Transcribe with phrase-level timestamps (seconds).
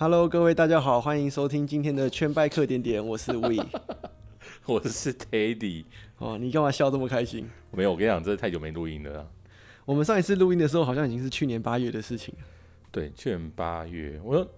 [0.00, 3.66] Hello，各位大家好，欢迎收听今天的圈拜课点点，我是 We，
[4.64, 5.86] 我是 Teddy。
[6.18, 7.50] 哦，你干嘛笑这么开心？
[7.72, 9.28] 没有，我跟你讲，这太久没录音了。
[9.84, 12.44] 我们上一次录音的时候，好像已经是去年八月的事情了。
[12.92, 14.48] 对，去年八月，我说，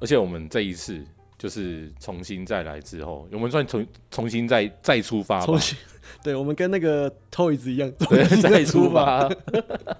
[0.00, 1.04] 而且我们这一次
[1.36, 5.44] 就是重新再来之后，我们算重重新再再出发吧。
[5.44, 5.76] 重新，
[6.22, 9.30] 对，我们跟那个 Toys 一样，对，再出发。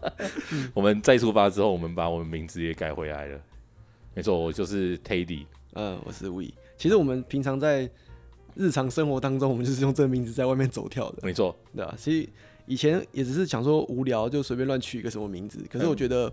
[0.73, 3.39] 我们再出发之后，我们把我们名字也改回来了。
[4.15, 6.47] 没错，我就是 Teddy，嗯，我是 We。
[6.77, 7.89] 其实我们平常在
[8.55, 11.19] 日常生活当中，我们就是用这个名字在外面走跳的。
[11.23, 11.95] 没错，对吧？
[11.97, 12.29] 所以
[12.67, 15.65] 以前也只是想说无聊，就随便乱取一个什么名字。
[15.71, 16.33] 可是我觉得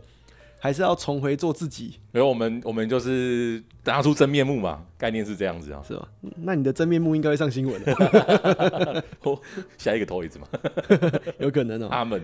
[0.58, 2.00] 还是要重回做自己。
[2.12, 6.10] 没有，我们我们就是拿出真面目嘛，概念是这样子啊，是吧？
[6.38, 7.94] 那你的真面目应该会上新闻的。
[9.22, 9.40] 哦，
[9.78, 10.48] 下一个 Toys 嘛，
[11.38, 11.88] 有可能哦。
[11.92, 12.20] 阿门。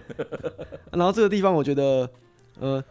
[0.91, 2.09] 然后这个地方，我觉得，
[2.59, 2.83] 呃。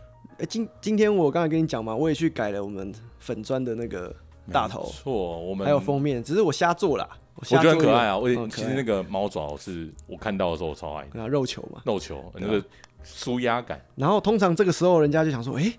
[0.42, 4.12] 欸、今今天我刚才跟你讲嘛，我也去改了我们粉砖的那个
[4.50, 7.08] 大头，错，我们还有封面，只是我瞎做啦。
[7.36, 12.60] 我，觉得很可爱啊，我、嗯、其实那个猫爪是我看到的时候我超爱的，肉球嘛，肉球那个
[13.04, 13.80] 舒压感。
[13.94, 15.78] 然后通常这个时候人家就想说，哎、欸，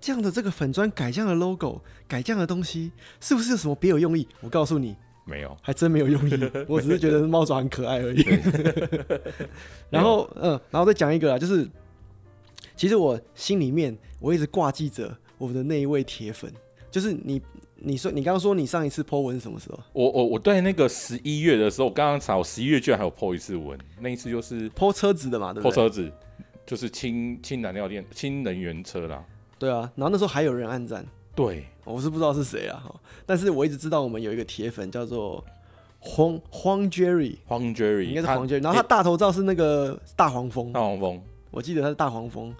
[0.00, 4.26] 这样的这个粉砖改这样的 logo，改这样的东西，是不是有什么别有用意？
[4.40, 8.26] 我告诉你，没有，还真没有用意， 我只是觉得猫爪很可爱而已。
[9.88, 11.70] 然后，嗯，然后再讲一个啊，就是。
[12.76, 16.52] 其实我心里面我一直挂记着我们的那一位铁粉，
[16.90, 17.40] 就是你。
[17.86, 19.78] 你说你刚刚说你上一次 po 文是什么时候？
[19.92, 26.10] 我我我对那个十一月的时候，我刚刚查我十一月居然还有 po 一次文，那一次就是 po 车子的嘛，对不对？po 车子
[26.64, 29.22] 就是氢氢燃料电氢能源车啦。
[29.58, 31.04] 对啊，然后那时候还有人暗赞。
[31.34, 32.82] 对，我是不知道是谁啊，
[33.26, 35.44] 但是我一直知道我们有一个铁粉叫做
[35.98, 42.54] 黄黄 Jerry，黄 Jerry 应该是黄 Jerry，然后他大头照是那个大黄蜂，大黄蜂，我记得他是大黄蜂。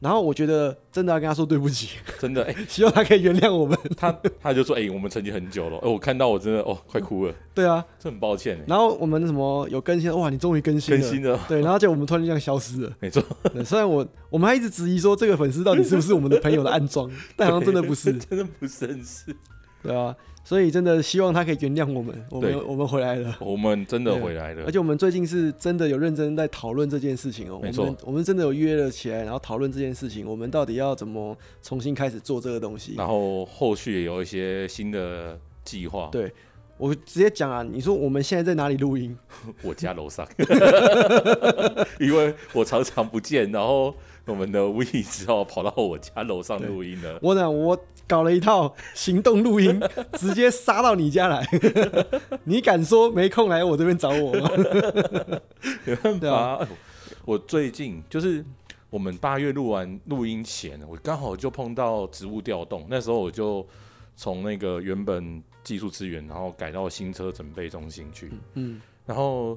[0.00, 3.78] 然后我觉得真的要跟他说对不起，真的 哎，希望他可以原谅我们。
[3.96, 7.34] 他他就说哎，我们曾经很久了，哎，我看到我真的哦，快哭了。
[7.54, 8.58] 对啊，这很抱歉。
[8.66, 11.38] 然后我们什么有更新，哇，你终于更新了，更新了。
[11.46, 12.92] 对，然后就我们突然就这样消失了。
[12.98, 13.22] 没错，
[13.64, 19.36] 虽然我我们还一直质疑说这个粉丝到底是不是我们的朋友的暗装， 但好像真的不是，真的不是很，是。
[19.82, 20.16] 对啊。
[20.50, 24.64] 所以真的希望他可以原谅我们，我们我们回来了，我们真的回来了。
[24.64, 27.62] 而且我们最近是真的有认真在讨论这件事情哦、喔。
[27.62, 32.96] 没错，我们真的有约了起来，然后讨论这件事情，我们到底要怎么重新开始做这个东西。
[32.96, 36.08] 然后后续也有一些新的计划。
[36.10, 36.32] 对，
[36.80, 39.14] 我直接讲啊，你说我们现在在哪里录音？
[39.62, 40.26] 我家楼上，
[42.00, 47.18] 因为我常常不见，然后我们的 We 只好跑到我家楼上录音了。
[47.22, 47.78] 我呢我。
[48.10, 49.80] 搞了一套行动录音，
[50.18, 51.46] 直接杀到你家来。
[52.42, 54.50] 你敢说没空来我这边找我吗？
[55.84, 56.66] 没办法，
[57.24, 58.44] 我最近就是
[58.90, 63.64] 我们八月录完录音前，我刚好就碰到职务调动，那时候我就
[64.16, 68.30] 从那个原本技术资源，然后改到新车准备中心去。
[68.54, 69.56] 嗯，然后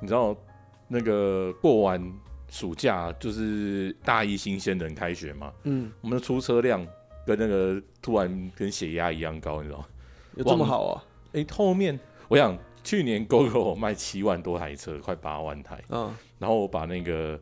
[0.00, 0.36] 你知道
[0.86, 2.12] 那个过完
[2.48, 5.52] 暑假就是大一新鲜人开学嘛？
[5.64, 6.86] 嗯，我们的出车量。
[7.26, 9.86] 跟那个突然跟血压一样高，你知道吗？
[10.36, 11.04] 有这么好啊？
[11.34, 15.78] 哎、欸，后面我想去年 GOGO 卖七万多台车，快八万台。
[15.90, 17.38] 嗯，然后我把那个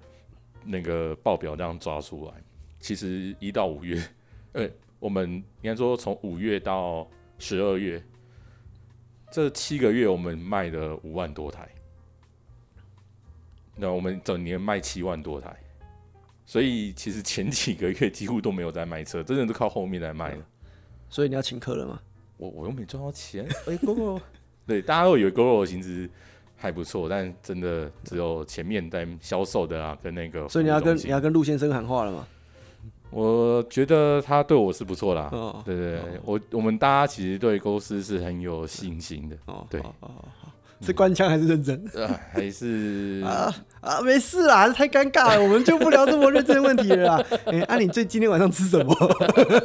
[0.64, 2.32] 那个报表这样抓出来，
[2.80, 4.02] 其实一到五月，
[4.54, 8.02] 呃、欸，我们应该说从五月到十二月
[9.30, 11.68] 这七个月，我们卖了五万多台。
[13.74, 15.54] 那我们整年卖七万多台。
[16.46, 20.38] 所以其实前几个月几乎都没有在卖车，真的都靠后面来卖的。
[21.10, 22.00] 所以你要请客了吗？
[22.36, 23.44] 我我又没赚到钱。
[23.66, 24.20] 哎、欸、，GOGO，
[24.66, 26.08] 对，大家都以为 GOGO 的薪资
[26.54, 30.48] 还不错，但真的只有前面在销售的啊，跟那个。
[30.48, 32.28] 所以你要跟你要跟陆先生喊话了吗？
[33.16, 35.30] 我觉得他对我是不错啦。
[35.32, 39.36] 哦，对对我我们大家其实对公司是很有信心的。
[39.46, 39.80] 哦，对。
[39.80, 40.45] 哦哦哦
[40.80, 41.84] 是官腔还是认真？
[41.94, 47.24] 呃、啊，还是啊啊，没事啦，太尴尬了， 我们就不聊这么认真的问题了啦。
[47.46, 48.94] 哎、欸，啊，你最今天晚上吃什么？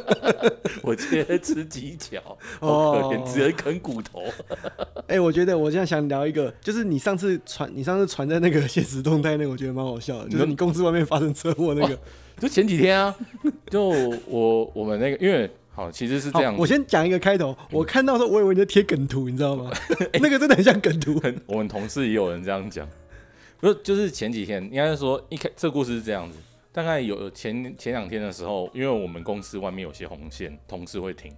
[0.82, 2.20] 我今天吃鸡脚，
[2.60, 4.22] 哦，只能啃骨头。
[5.06, 11.98] 哎、欸，我觉得我现在想聊一个，就是你上次传，你上次传在那个限时动态那个，我觉得蛮好笑的，就是你公司外面发生车祸那个，
[12.38, 13.14] 就前几天啊，
[13.70, 13.88] 就
[14.26, 15.50] 我我们那个因为。
[15.74, 16.54] 好，其实是这样。
[16.56, 17.56] 我先讲一个开头。
[17.70, 19.70] 我看到时候，我以为你在贴梗图，你知道吗？
[20.12, 21.20] 欸 那个真的很像梗图。
[21.46, 22.86] 我们同事也有人这样讲。
[23.58, 26.38] 不是，就是前几天，应该是说一开这个故事是这样子。
[26.72, 31.32] 大概有前前两天的时候，因为我们公司外面有些红线，同事会停。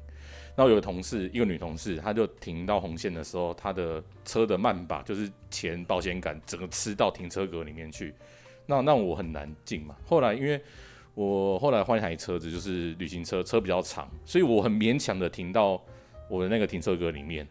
[0.57, 8.15] 然后有个同事，一个女同事，她就停到红线的时候，她的车的慢把就是前保险杆整个吃到停车格里面去。
[8.67, 9.97] 那那我很难进嘛。
[10.07, 10.61] 后来因为
[11.15, 15.81] 我后来换一台车子，就是旅行车，车比较长，所以我很勉强的停到
[16.29, 17.47] 我的那个停车格里面。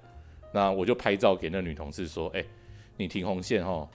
[0.54, 2.48] 那我就拍照给那女同事说：“哎、欸，
[2.98, 3.90] 你停红线哈，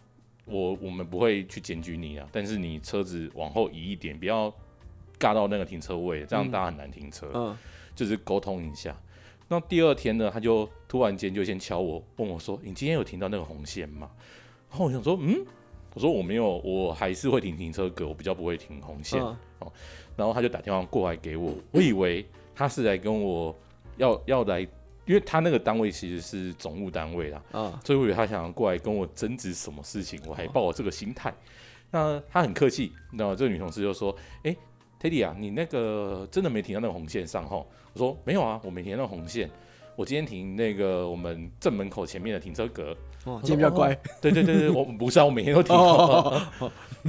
[0.47, 4.51] 我我们不会去检举你啊，但是你车子往后移一点，不要
[5.19, 7.31] 尬到那个停车位，这样大家很难停车。
[7.35, 7.59] 嗯”嗯，
[7.95, 8.97] 就是沟通一下。
[9.49, 14.11] 那第二天呢，他就突然间就先敲我，问我说：“你今天有停到那个红线吗？”
[14.71, 15.45] 然后我想说：“嗯。”
[15.95, 19.37] 我说我没有，我还是会停停车格，我比较不会停红线哦。
[19.61, 19.71] 嗯、
[20.17, 22.25] 然后他就打电话过来给我，我以为
[22.55, 23.55] 他是来跟我
[23.97, 31.35] 要要来，因为他那个单位其实是总务单位啦，嗯、所以我以为他想要过来跟我争执什么事情，我还抱我这个心态。
[31.91, 34.15] 那他很客气，那这个女同事就说
[34.45, 34.55] ：“哎
[35.01, 37.57] ，Teddy 啊，你那个真的没停到那个红线上哈？”
[37.95, 39.51] 我说：“没有啊，我没停到红线。”
[39.97, 42.97] 我今天停那个我们正门口前面的停车格，
[43.29, 46.43] 哦，今天比较乖，对对对对，我不是啊，我每天都停，哦，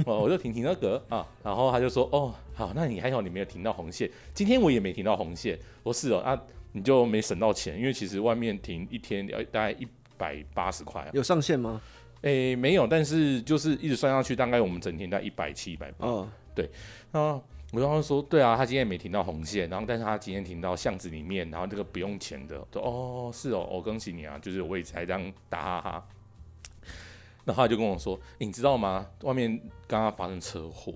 [0.04, 6.38] 我就停停那格啊，然后他就说，哦，好，那你还好，你没有停到红线，今天我也没停到红线，我是哦，啊，
[6.72, 9.88] 你就没省到钱，因为其实外面停一天要大概一
[10.18, 11.80] 百八十块啊，有上限吗？
[12.20, 16.06] 诶，没有，但是就是一直算上去，大概我们整天在一百七、一百八，
[16.54, 16.68] 对，
[17.12, 17.40] 啊。
[17.72, 26.08] 我刚刚说，对啊，他今天没停到红线，然后但是他今天停到巷子里面，然后这个不用钱的，说哦是哦，我恭喜你啊，就是有位置还这样打哈哈。
[27.44, 29.06] 然后他就跟我说，你知道吗？
[29.22, 30.92] 外面刚刚发生车祸。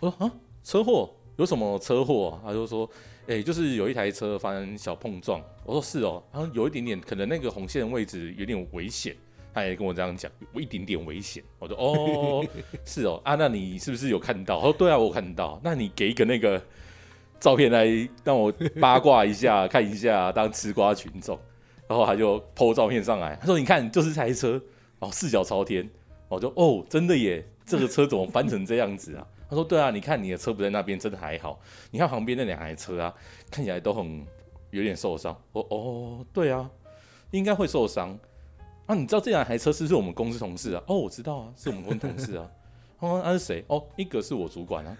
[0.00, 0.32] 我说啊，
[0.62, 2.40] 车祸有什么车祸？
[2.42, 2.88] 他就说，
[3.26, 5.42] 哎，就是有一台车发生小碰撞。
[5.62, 9.14] 我说是哦，然后有一点点，可能那个红线的位置有点危险。
[9.54, 11.42] 他也跟我这样讲，有一点点危险。
[11.60, 12.44] 我说哦，
[12.84, 14.56] 是哦，啊，那你是不是有看到？
[14.56, 15.60] 他说对啊，我看到。
[15.62, 16.60] 那你给一个那个
[17.38, 17.86] 照片来
[18.24, 21.38] 让我八卦一下， 看一下，当吃瓜群众。
[21.86, 24.60] 然后他就 po 照片上来，他说你看，就是这台车，
[24.98, 25.88] 哦，四脚朝天。
[26.28, 29.24] 我就哦，真的耶，这个车怎么翻成这样子啊？
[29.48, 31.60] 他说对啊，你看你的车不在那边，真的还好。
[31.92, 33.14] 你看旁边那两台车啊，
[33.50, 34.26] 看起来都很
[34.70, 35.32] 有点受伤。
[35.52, 36.68] 哦哦，对啊，
[37.30, 38.18] 应该会受伤。
[38.86, 40.82] 啊，你知道这两台车是不是我们公司同事啊？
[40.86, 42.50] 哦，我知道啊，是我们公司同事啊。
[43.00, 43.64] 他说他是谁？
[43.68, 44.96] 哦，一个是我主管啊。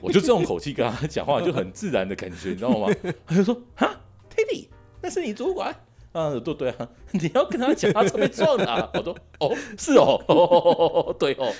[0.00, 2.88] 我就这种口气跟他讲话，就很自然的感觉，你知道吗？
[3.26, 3.94] 他就说：“哈
[4.34, 4.68] ，Teddy，
[5.02, 5.74] 那是你主管？”
[6.12, 8.90] 啊，对对啊， 你要跟他讲，他车被撞了啊。
[8.94, 11.52] 我说：“哦，是哦，哦 对哦。”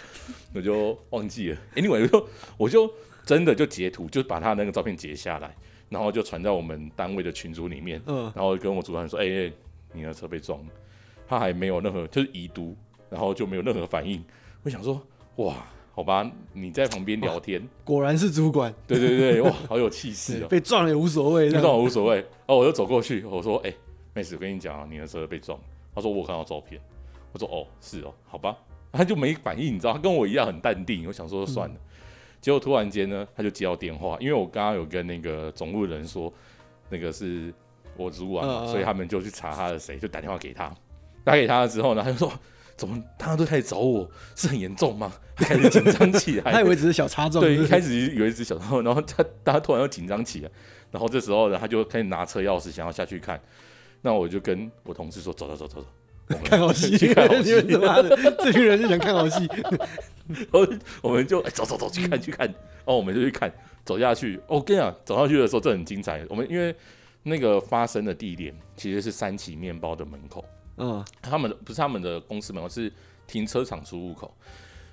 [0.54, 1.58] 我就忘记了。
[1.74, 2.90] Anyway，我就我就
[3.26, 5.54] 真的就截图，就把他那个照片截下来，
[5.90, 8.00] 然后就传在我们单位的群组里面。
[8.06, 9.52] 嗯，然后跟我主管说：“哎哎，
[9.92, 10.66] 你的车被撞了。”
[11.26, 12.76] 他还没有任何，就是已读，
[13.10, 14.22] 然后就没有任何反应。
[14.62, 15.00] 我想说，
[15.36, 15.54] 哇，
[15.92, 18.74] 好吧，你在旁边聊天，果然是主管。
[18.86, 20.48] 对对对，哇，好有气势 哦。
[20.48, 22.24] 被撞了也无所谓，被撞了无所谓。
[22.46, 23.76] 哦，我就走过去，我说，哎、欸，
[24.14, 25.58] 妹子，我跟你讲啊，你的车被撞。
[25.94, 26.80] 他说我看到照片。
[27.32, 28.56] 我说哦，是哦，好吧。
[28.92, 31.04] 他就没反应，你知道，他跟我一样很淡定。
[31.06, 31.80] 我想说算了，嗯、
[32.40, 36.32] 结果突然间呢，他就接到电话，因为我刚刚有跟那个总务人说，
[36.88, 37.52] 那个是
[37.96, 40.72] 我主管所以他们就去查他的谁，就打电话给他。
[41.24, 42.32] 打给他了之后呢， 他就说
[42.76, 44.08] ：“怎么大家都开始找我？
[44.36, 46.52] 是很严重吗？”他开始紧张起来。
[46.52, 47.42] 他以为只是小插撞。
[47.42, 50.50] 对，一开始以为是小插撞，然后他大家突然又紧张起来。
[50.92, 53.40] 然后这时候呢，他就开始拿车钥匙想要下去看。
[54.02, 57.50] 那我就跟我同事说：“走走走走走，看好戏，看好戏。
[58.38, 59.48] 这群人就想看好戏。
[60.28, 60.66] 然后
[61.02, 62.46] 我们就、欸、走走走去看去看。
[62.46, 62.56] 然
[62.86, 63.52] 后，我们就去看，
[63.84, 64.38] 走下去。
[64.46, 66.24] 我跟你讲，走上去的时候这很精彩。
[66.28, 66.74] 我们因为
[67.22, 70.44] 那个发生的地点其实是三旗面包的门口。
[70.76, 72.92] 嗯，他们的不是他们的公司门口，是
[73.26, 74.34] 停车场出入口，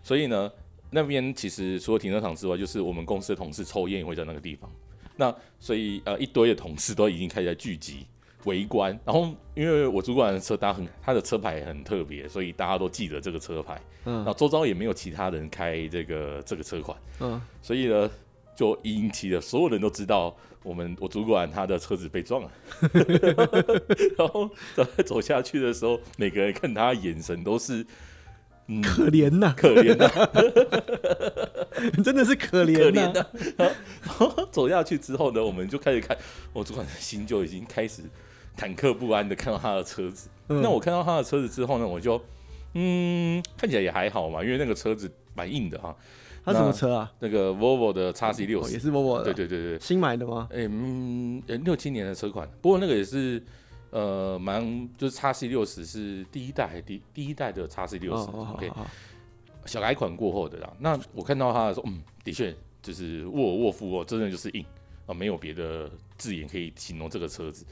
[0.03, 0.51] 所以呢，
[0.91, 4.69] 那边其实除了停车场之外，就是我们公司的同事抽烟也会在那个地方。
[5.17, 8.05] 那所以呃，一堆的同事都已经开始在聚集
[8.45, 8.97] 围观。
[9.03, 13.81] 然后因为我主管的车，他很他的车牌很特别，所以大家都记得这个车牌。
[14.05, 16.97] 嗯，那周遭也没有其他人开这个这个车款。
[17.19, 18.09] 嗯，所以呢，
[18.55, 20.35] 就引起了所有人都知道。
[20.63, 22.51] 我们我主管他的车子被撞了，
[24.17, 27.85] 然后在走下去的时候，每个人看他眼神都是、
[28.67, 30.29] 嗯、可怜呐、啊，可怜呐、啊，
[32.03, 33.19] 真的是可怜呐、
[33.57, 33.65] 啊。
[34.03, 36.15] 然后走下去之后呢，我们就开始看，
[36.53, 38.03] 我主管的心就已经开始
[38.55, 40.29] 忐忑不安的看到他的车子。
[40.49, 42.21] 嗯、那我看到他的车子之后呢，我就
[42.73, 45.95] 嗯，看起来也还好嘛，因为那个车子蛮硬的哈。
[46.43, 47.12] 他什么车啊？
[47.19, 49.25] 那个 Volvo 的 XC60 也是 Volvo 的。
[49.25, 50.48] 对对对对，新买的吗？
[50.51, 53.41] 哎、欸、嗯，六七年的车款，不过那个也是
[53.91, 58.86] 呃蛮，就是 XC 六十是第一代还是第第一代的 XC60？OK，、哦哦哦哦、
[59.65, 60.74] 小改款过后的啦。
[60.79, 64.65] 那我看到他的时候，嗯，的确就是沃尔沃夫沃，真的就是硬
[65.05, 67.65] 啊，没有别的字眼可以形容这个车子。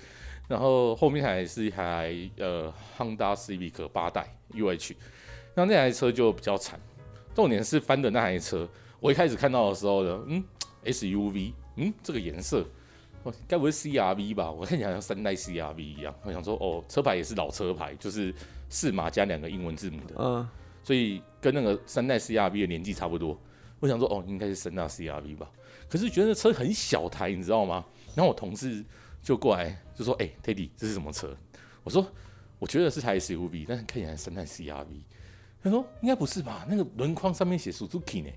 [0.48, 4.96] 然后后面还是一台呃 Honda Civic 八代 UH，
[5.56, 6.80] 那那台车就比较惨。
[7.40, 8.68] 重点是翻的那台车，
[9.00, 10.44] 我一开始看到的时候呢，嗯
[10.84, 12.68] ，SUV，嗯，这个颜色，
[13.24, 14.52] 哦，该不会 CRV 吧？
[14.52, 16.14] 我看起来像三代 CRV 一样。
[16.24, 18.36] 我想说，哦，车牌也是老车牌，就是
[18.68, 20.46] 四码加两个英文字母的，嗯，
[20.84, 23.40] 所以跟那个三代 CRV 的年纪差不多。
[23.80, 25.50] 我想说，哦，应该是三代 CRV 吧？
[25.88, 27.86] 可是觉得那车很小台，你知道吗？
[28.16, 28.84] 然后我同事
[29.24, 31.34] 就过来就说：“哎、欸，Teddy，这是什么车？”
[31.86, 32.06] 我说
[32.60, 35.04] ：“我觉得是台 SUV，但是看起来三代 CRV。”
[35.62, 36.66] 他说：“应该不是吧？
[36.70, 38.30] 那个轮框上面写 Suzuki 呢？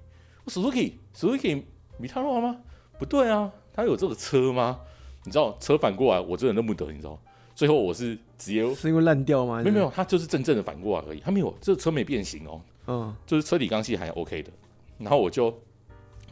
[0.45, 1.63] 我 Suzuki，Suzuki
[1.99, 2.57] 米塔罗吗？
[2.99, 4.81] 不对啊，他有这个车吗？
[5.25, 7.17] 你知道车反过来，我真的认不得，你知道？
[7.55, 9.59] 最后我是直接是因为烂掉吗？
[9.63, 14.51] 没有没有，他就是真正的反过来而已，他没有这个车没变形哦，嗯，就是车底钢系还 OK 的。
[14.99, 15.57] 然后我就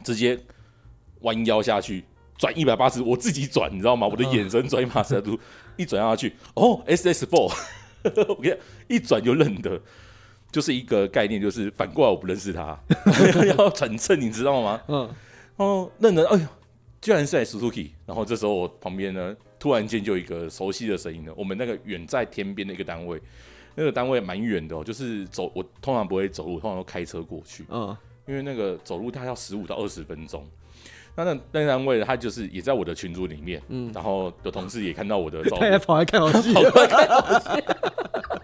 [0.02, 0.38] 直接
[1.20, 2.04] 弯腰下去
[2.36, 4.08] 转一百八十，我自己转，你知道吗？
[4.08, 5.38] 我的眼神转一百八十度，
[5.76, 7.52] 一转下去，哦，SS Four，
[8.28, 8.56] 我跟你讲，
[8.88, 9.80] 一转就认得。
[10.50, 12.78] 就是一个概念，就是反过来我不认识他，
[13.56, 14.80] 要转正，你知道吗？
[14.88, 15.08] 嗯，
[15.56, 16.46] 哦，认得，哎呦，
[17.00, 17.90] 居然是在 Suzuki。
[18.04, 21.32] 然后这时候我旁边呢，突然间就有一个熟悉的声音了。
[21.36, 23.20] 我们那个远在天边的一个单位，
[23.76, 27.64] 那个单位蛮远的哦，就是走，我通常不会走路，通常都开车过去。
[27.68, 30.44] 嗯，因为那个走路大概要十五到二十分钟。
[31.16, 36.52] 那那那个单位他就是也在我的群组里面，嗯，然后的同事也看到我的照片，他跑来看好戏。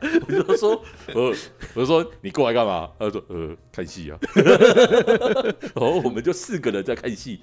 [0.01, 0.83] 我就说，
[1.15, 1.35] 呃，
[1.75, 2.91] 我就说你过来干嘛？
[2.99, 4.19] 他说，呃，看戏啊。
[5.75, 7.41] 然后我们就四个人在看戏。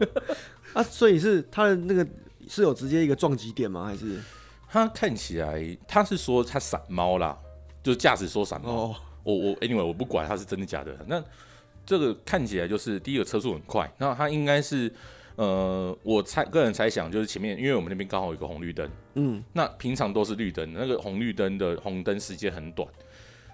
[0.74, 2.06] 啊，所以是他的那个
[2.48, 3.84] 是有直接一个撞击点吗？
[3.84, 4.20] 还是
[4.68, 7.38] 他看起来他是说他闪猫啦，
[7.82, 8.70] 就是驾驶说闪猫。
[8.70, 10.96] 哦、我我 anyway 我不管他是真的假的。
[11.06, 11.22] 那
[11.84, 14.92] 这个看起来就是第一个车速很快，那他应该是。
[15.36, 22.88] 呃，我猜个人猜想就是前面，因为我们那边刚好有个红绿灯，嗯，那平常都是绿灯，那个红绿灯的红灯时间很短，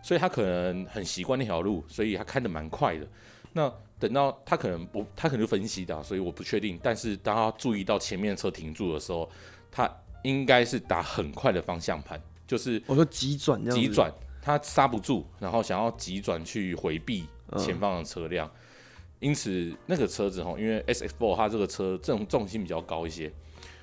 [0.00, 3.06] 所以他可能很习惯那条路，所以他开的蛮快的。
[3.52, 6.78] 那等到他可能不，他可能就分析的，所以我不确定。
[6.82, 9.28] 但是当他注意到前面车停住的时候，
[9.70, 9.90] 他
[10.22, 14.08] 应该是打很快的方向盘，就是我说急转，急转，
[14.40, 17.26] 他刹不住，然后想要急转去回避
[17.58, 18.46] 前方的车辆。
[18.46, 18.50] 嗯
[19.22, 23.32] 因此，那个车子哈，因为 S X Four 它这个车这种重心比较高一些，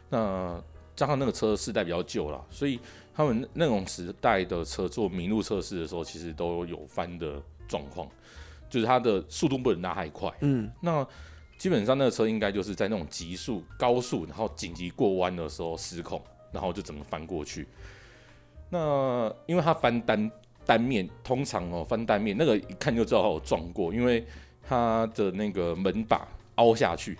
[0.09, 0.61] 那
[0.97, 2.77] 加上那个车世代比较旧了，所以
[3.15, 8.05] 他们那种时代的车做麋鹿测试的时候，其实都有翻的状况，
[8.69, 10.29] 就是它的速度不能拉太快。
[10.41, 11.07] 嗯，那
[11.57, 17.65] 基本上那个车应该就是在那种急速、高速，然后紧急过弯的时候失控，然后就整个翻过去。
[18.69, 20.29] 那因为它翻单
[20.65, 24.27] 单面，通常哦翻单面那个一看就知道它有撞过，因为。
[24.61, 27.17] 它的那个门把凹下去，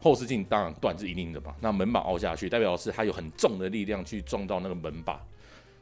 [0.00, 1.54] 后视镜当然断是一定的嘛。
[1.60, 5.20] 那门把凹下去，代表是它有很重的力量去撞到那个门把，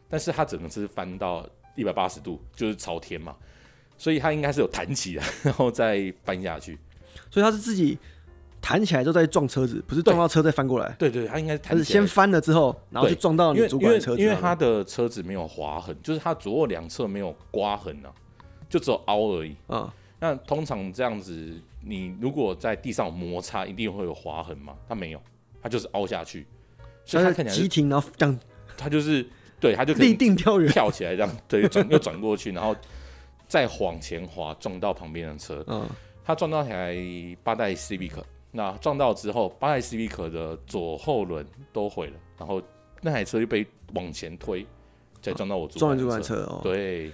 [0.09, 3.35] 但是它整个是翻到一百八十度，就是朝天嘛，
[3.97, 6.79] 所以它应该是有弹起来，然后再翻下去。
[7.31, 7.97] 所以它是自己
[8.61, 10.95] 弹起来之后再撞车子，不是撞到车再翻过来。
[10.99, 14.21] 对对，它应该它是先翻了之后，然后就撞到你主管的车子。
[14.21, 18.13] 因为他的车子没有划痕，就是它左右两侧没有刮痕啊，
[18.69, 19.57] 就只有凹而已。
[19.69, 19.89] 嗯。
[20.21, 24.77] 那通常这样子，你如果在地上摩擦，一定会有划痕嘛？
[24.87, 25.23] 它没有，
[25.63, 26.47] 它就是凹下去，
[27.07, 28.39] 所以它看起来急停，然后这样，
[28.77, 29.27] 它就是
[29.59, 32.77] 对，它就立定跳远，跳起来这样，对，转又转过去，然后
[33.49, 35.65] 再往前滑，撞到旁边的车。
[35.67, 35.89] 嗯，
[36.23, 36.95] 它撞到台
[37.43, 38.23] 八代 Civic，
[38.53, 42.61] 那撞到之后，八代 Civic 的左后轮都毁了，然后
[43.01, 44.67] 那台车就被往前推，
[45.23, 47.11] 再撞到我撞这款车哦，对。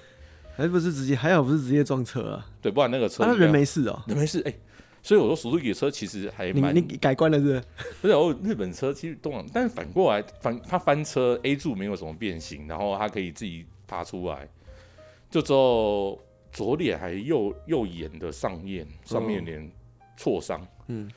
[0.56, 2.46] 还不是直接，还好不是直接撞车啊？
[2.62, 4.40] 对，不然那个车，那人没事哦，人没事。
[4.46, 4.54] 哎，
[5.02, 6.75] 所以我说，速度给车其实还蛮……
[6.75, 7.62] 你改观了是不是？
[8.02, 14.48] 不是，哦，日本车其实动，但是反过来反它翻车，A 柱没有什么变形，然后它可以自己爬出来，
[15.30, 16.18] 就之后
[16.52, 19.70] 左脸还右右眼的上面上面脸
[20.16, 21.10] 挫伤，嗯，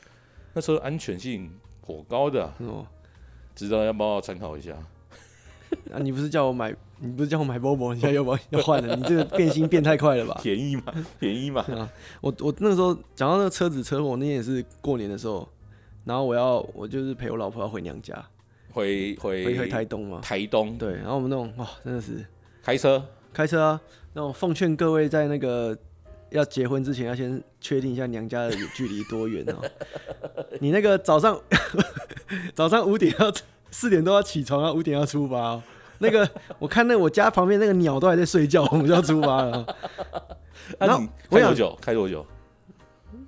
[0.52, 2.86] 那车安全性颇高的，哦，
[3.54, 4.72] 值得要不要参考一下？
[5.90, 6.74] 啊，你不是叫我买？
[7.02, 8.94] 你不是叫我买波波，你现在又要要换了？
[8.94, 10.38] 你这个变心变太快了吧？
[10.42, 10.84] 便宜嘛，
[11.18, 11.62] 便宜嘛。
[11.72, 11.90] 啊，
[12.20, 15.48] 我我那个时候讲到那个车子车祸，那天也是过年的时候，
[16.04, 18.22] 然后我要我就是陪我老婆要回娘家，
[18.72, 20.20] 回回回回台东嘛。
[20.20, 22.24] 台东对，然后我们那种哇，真的是
[22.62, 23.02] 开车
[23.32, 23.80] 开车啊。
[24.12, 25.74] 那我奉劝各位在那个
[26.30, 29.56] 要结婚之前，要先确定一下娘家的距离多远哦。
[30.60, 31.40] 你那个早上
[32.54, 33.32] 早上五点要
[33.70, 35.62] 四点多要起床啊，五点要出发哦。
[36.00, 36.28] 那个，
[36.58, 39.76] 我看那我家旁边那个鸟都还在睡觉，我们就要出发了。
[40.78, 41.78] 然后开多久？
[41.80, 42.26] 开多久？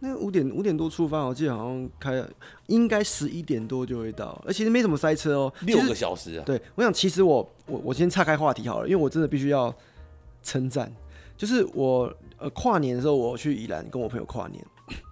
[0.00, 2.25] 那五点五点多出发，我记得好像开，
[2.67, 6.43] 应该十一点多就会到，而其实没什么塞车哦，六个小时啊。
[6.45, 9.73] 对，我想其实我我我先岔开话题好了，因为我真的必须要
[10.43, 10.93] 称赞，
[11.37, 14.64] 就是我呃跨年的时候我去宜兰跟我朋友跨年，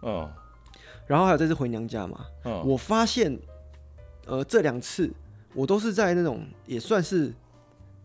[0.02, 0.28] 嗯，
[1.06, 3.38] 然后还有这次回娘家嘛，嗯，我发现，
[4.26, 5.08] 呃，这两次
[5.54, 7.32] 我都是在那种也算是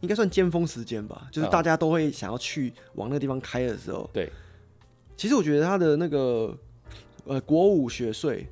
[0.06, 4.08] 应该算尖峰时间吧，就是大家都会想要去往那个地方开的时候。
[4.14, 4.32] 对，
[5.18, 6.56] 其实我觉得他的那个
[7.26, 8.48] 呃国五学税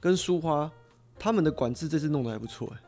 [0.00, 0.70] 跟书花
[1.18, 2.80] 他们的管制这次弄得还不错哎。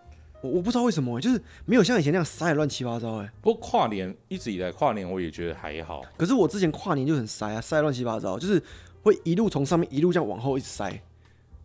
[0.43, 3.33] 我我不知道为什么，就是没有像以前那样塞的乱七八糟哎。
[3.41, 6.03] 不过跨年一直以来跨年我也觉得还好。
[6.17, 8.63] 可是我之前跨年就很塞啊，塞乱七八糟，就是
[9.03, 11.03] 会一路从上面一路这样往后一直塞。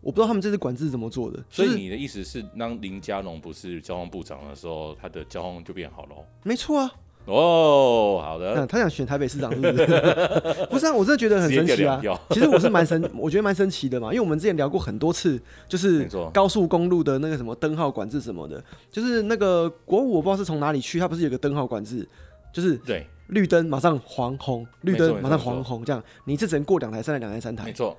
[0.01, 1.43] 我不知道他们这次管制怎么做的。
[1.49, 6.15] 所以你的意思是，当林佳龙不是交通部长的时候，他的交通就变好了？
[6.43, 6.91] 没错啊。
[7.25, 8.65] 哦，好的。
[8.65, 9.85] 他想选台北市长是不是？
[10.71, 12.01] 不是啊，我真的觉得很神奇啊。
[12.31, 22.07] 其实我是蛮神， 我觉得蛮神奇的嘛，因为我们之前聊过很多次，就是高速公路的那个什么灯号管制什么的，就是那个国五我不知道是从哪里去，它不是有个灯号管制，
[22.51, 27.65] 就是对绿灯马上黄红，绿灯马上黄红，这样你这只能过两台、三台、两台、三台。
[27.65, 27.95] 没错。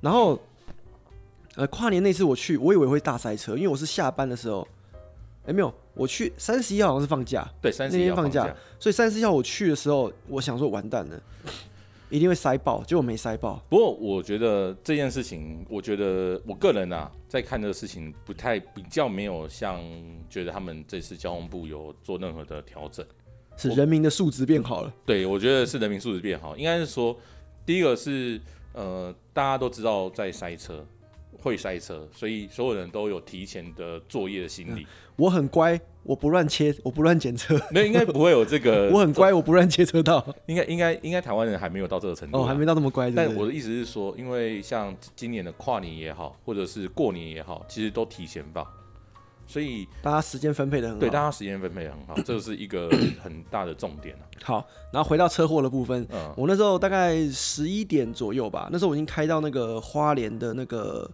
[0.00, 0.36] 然后，
[1.56, 4.66] 呃，跨年那次我去，我以为会大塞车，因为我是下班的时候。
[5.44, 11.20] 哎、欸，没有，我去三十一号好像是放假，对，三十一号放假，所以三十一号我去的时候，我想说完蛋了，
[12.10, 13.60] 一定会塞爆，结果没塞爆。
[13.68, 19.80] 不过我觉得这件事情，我觉得我个人啊，在看这个事情不太比较没有像
[20.30, 23.04] 觉得他们这次交通部有做任何的调整，
[23.56, 24.94] 是人民的素质变好了。
[25.04, 27.18] 对，我觉得是人民素质变好，应该是说
[27.66, 28.40] 第一个是
[28.74, 30.86] 呃，大家都知道在塞车。
[31.42, 34.86] 会塞车，所以所有人都有提前的作业的心理。
[35.16, 37.60] 我很乖，我不乱切，我不乱检车。
[37.72, 38.88] 那应该不会有这个。
[38.94, 40.24] 我很乖，我不乱切车道。
[40.46, 42.38] 应该应该应该台湾人还没有到这个程度。
[42.38, 43.16] 哦，还没到那么乖是是？
[43.16, 48.66] 但我的意思是说，因为像今年的跨年也好，或者是过年也好，其实都提前放。
[49.52, 52.88] 所以大家时间分配的很好，对，大家时间分配的很好， 这是一个
[53.22, 54.16] 很大的重点。
[54.42, 61.10] 好，然后回到车祸的部分，嗯，我那时候大概十一点左右吧，那时候我已经开到那个花莲的那个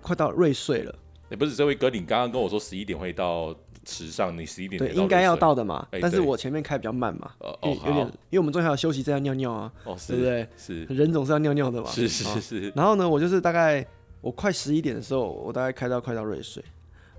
[0.00, 0.94] 快到瑞穗了。
[1.28, 10.48] 也不是这位哥，你刚刚跟我说十一点会到池上，你十一点对应该要到的嘛，但是我前面开比较慢嘛，哦，有点，因为我们中间还要休息，这样尿尿啊，哦，对不对？
[10.56, 12.72] 是，人总是要尿尿的嘛，是是是。
[12.74, 13.86] 然后呢，我就是大概
[14.22, 16.64] 我快十一点的时候，我大概开到快到瑞穗。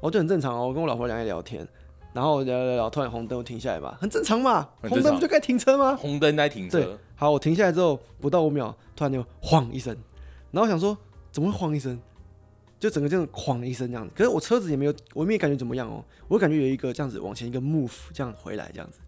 [0.05, 1.67] 我就很正常哦，我跟我老婆两个人聊天，
[2.13, 5.95] 然后聊聊聊，突然红灯我停下来吧，很正常嘛，红灯不就该停车吗？
[5.95, 6.79] 红灯该停车。
[6.79, 9.91] 对，好，我停下来之后不到五秒，突然就晃一声，
[10.51, 10.95] 然后我想说
[11.31, 11.99] 怎么会晃一声？
[12.77, 18.99] 就整个这样晃一声这样子，可是我车子也没有，我也没感觉怎么样哦，我感觉有一个这样子往前一个 move 这样回来这样子，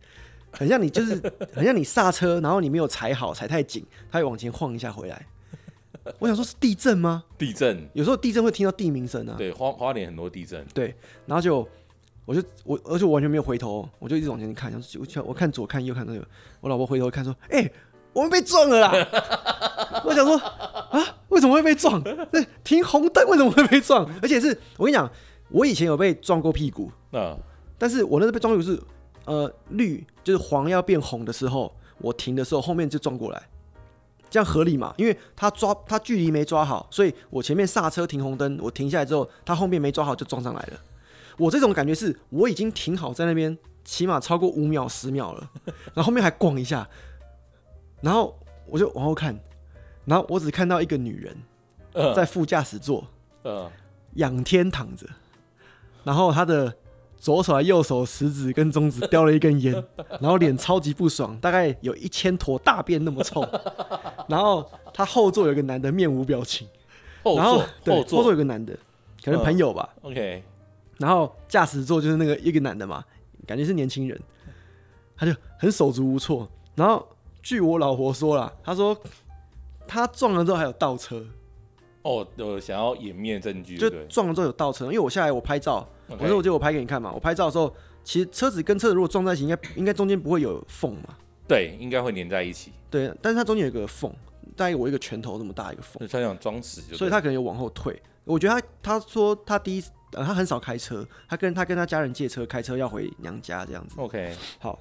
[0.50, 1.22] 很像你就是
[1.54, 5.28] 很像你刹车，然后你没有踩好，踩太紧，它会往前晃一下回来。
[6.20, 7.24] 我想说，是地震吗？
[7.38, 9.36] 地震，有时候地震会听到地鸣声啊。
[9.38, 10.66] 对，花花莲很多地震。
[10.74, 11.68] 对，然后就，
[12.26, 16.26] 我就我，而且我完全没有回头，我就一直往前看，想我我看左看右看那个，
[16.62, 17.74] 我老婆回头看说：“哎、欸，
[18.14, 18.92] 我们被撞了啦！”
[20.06, 22.02] 我想说啊，为什么会被撞？
[22.64, 24.10] 停红灯为什么会被撞？
[24.22, 25.10] 而且是我跟你讲，
[25.50, 27.38] 我以前有被撞过屁股，嗯，
[27.78, 28.82] 但是我那时候被撞屁股是
[29.26, 33.50] 呃绿，就是黄要变红的时候，我停的时候后面就撞过来。
[34.30, 34.94] 这样合理嘛？
[34.98, 40.80] 因为他抓他距离没抓好，所以我前面刹车停红灯，我停下来之后，他后面没抓好就撞上来了。
[41.38, 45.50] 我这种感觉是我已经停好在那边，起码超过五秒十秒了，
[45.94, 46.88] 然后后面还逛一下，
[48.02, 48.38] 然后
[48.68, 49.38] 我就往后看，
[50.06, 53.08] 然后我只看到一个女人在副驾驶座，
[54.16, 55.06] 仰天躺着，
[56.04, 56.76] 然后她的。
[57.28, 59.74] 左手、右手食指跟中指叼了一根烟，
[60.22, 63.46] 然后脸超级不爽，大概有一千坨大便那么臭。
[64.30, 66.66] 然后他后座有个男的面无表情，
[67.24, 68.74] 然后对后座有个男的，
[69.22, 69.90] 可能朋友吧。
[70.04, 70.42] OK。
[71.00, 73.04] 然后驾驶座就是那个一个男的嘛，
[73.46, 74.18] 感觉是年轻人，
[75.18, 76.48] 他就很手足无措。
[76.76, 77.06] 然后
[77.44, 78.98] 据我老婆说了，他说
[79.86, 81.26] 他撞了之后还有倒车。
[82.04, 85.86] 哦，呃，想要掩灭证据，就撞了之后有倒车，因为我下来我拍照。
[86.08, 91.15] 我说我就我拍给你看嘛，我拍照的时候，其实车子跟车子如果撞在一起，应该应该中间不会有缝嘛？
[91.48, 92.72] 对，应该会粘在一起。
[92.89, 94.12] 对，但是它中间有一个缝，
[94.56, 96.08] 大概我一个拳头那么大一个缝。
[96.08, 98.02] 他想装死，所以他可能有往后退。
[98.24, 103.96] 我觉得他他说他第一呃他很少开车，他跟他跟他家人借车开车要回娘家这样子。
[103.98, 104.80] OK，好，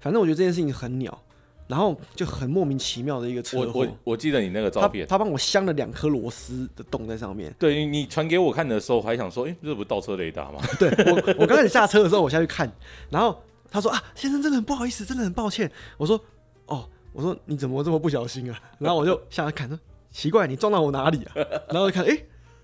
[0.00, 1.22] 反正我觉得这件事情很鸟。
[1.70, 3.70] 然后就很莫名其妙的一个车祸。
[3.72, 7.54] 我我我记得你那个照片，他帮我镶了两颗螺丝的洞在上面。
[7.60, 10.60] 对，你传给我看的时候，我还想说，哎，这不是倒车雷达吗？
[10.80, 12.68] 对，我我刚开始下车的时候，我下去看，
[13.08, 15.70] 然后他说啊，先生真的很不好意思，真的很抱歉。
[15.96, 16.20] 我说
[16.66, 18.60] 哦，我说你怎么这么不小心啊？
[18.80, 19.78] 然后我就下来看，说
[20.10, 21.32] 奇怪，你撞到我哪里啊？
[21.68, 22.18] 然后看，哎，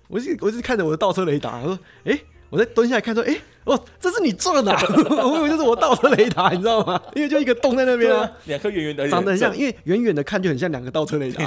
[0.09, 3.37] 我一直我一直看着我的倒车雷达，我说，哎，我再蹲下来看，说，哎，
[3.67, 4.71] 哦，这是你撞的，
[5.27, 6.99] 我以为就是我倒车雷达，你知道吗？
[7.13, 11.43] 因为就一个洞在那边啊，两颗圆圆的，长得很像，因为远远的看就很像两个倒车雷达。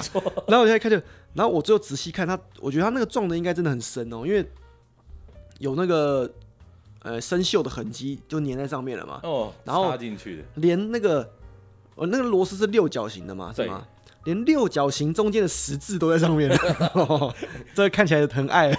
[0.46, 1.00] 然后我现在看就，
[1.32, 4.44] 然后我最后仔细看它，我觉得它那个撞的应该真的很深哦，因为
[5.58, 6.30] 有那个
[7.02, 9.20] 呃生锈的痕迹就粘在上面了嘛。
[9.22, 9.52] 哦。
[9.64, 11.28] 然后插进去的，连那个
[11.94, 13.86] 我那个螺丝是六角形的嘛，是吗？
[14.24, 16.50] 连六角形中间的十字都在上面，
[16.94, 17.34] 哦、
[17.74, 18.70] 这看起来很爱。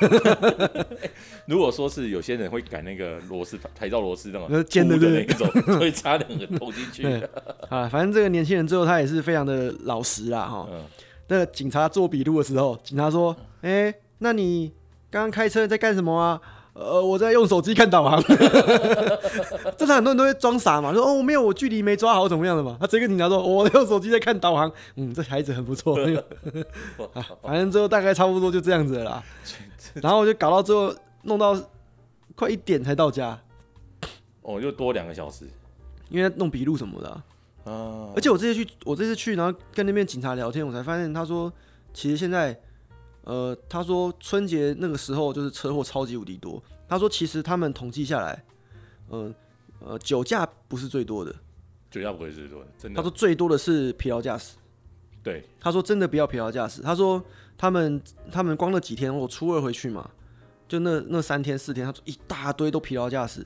[1.48, 5.48] 如果说是有些人会改那个螺丝牌照螺丝那种尖的那种，
[5.80, 7.06] 会插两个头进去。
[7.70, 10.68] 啊，反正这个年轻人最后他也是非常的老实啦，哈。
[10.72, 10.86] 嗯。
[11.28, 14.72] 那个警察做笔录的时候，警察说：“哎、欸，那你
[15.10, 16.42] 刚刚开车在干什么啊？”
[16.74, 18.24] 呃，我在用手机看导航，
[19.78, 22.78] 正常很多人都会装傻嘛，说哦没有，我距离没抓好，怎么样的嘛。
[22.80, 25.98] 他直接跟警察说，我用手机在看导航，嗯，这孩子很不错。
[27.14, 29.24] 啊，反正最后大概差不多就这样子了啦。
[30.02, 31.60] 然后我就搞到最后弄到
[32.36, 33.38] 快一点才到家，
[34.42, 35.46] 哦，又多两个小时，
[36.10, 37.24] 因为弄笔录什么的啊。
[38.16, 41.52] 而且我这次去，我这次去，然后跟那边警察聊天，我才发现他说，
[41.94, 42.58] 其实现在。
[43.24, 46.62] 呃，他说春节那个时候就是车祸超级无敌多。
[46.88, 48.44] 他说其实他们统计下来，
[49.10, 49.34] 嗯
[49.80, 51.34] 呃，呃酒驾不是最多的，
[51.90, 52.98] 酒驾不会是最多的，真的。
[52.98, 54.58] 他说最多的是疲劳驾驶。
[55.24, 56.82] 对，他说真的不要疲劳驾驶。
[56.82, 57.24] 他说
[57.58, 60.10] 他们他们光那几天，我初二回去嘛，
[60.68, 63.46] 就那那三天四天，他说一大堆都疲劳驾驶。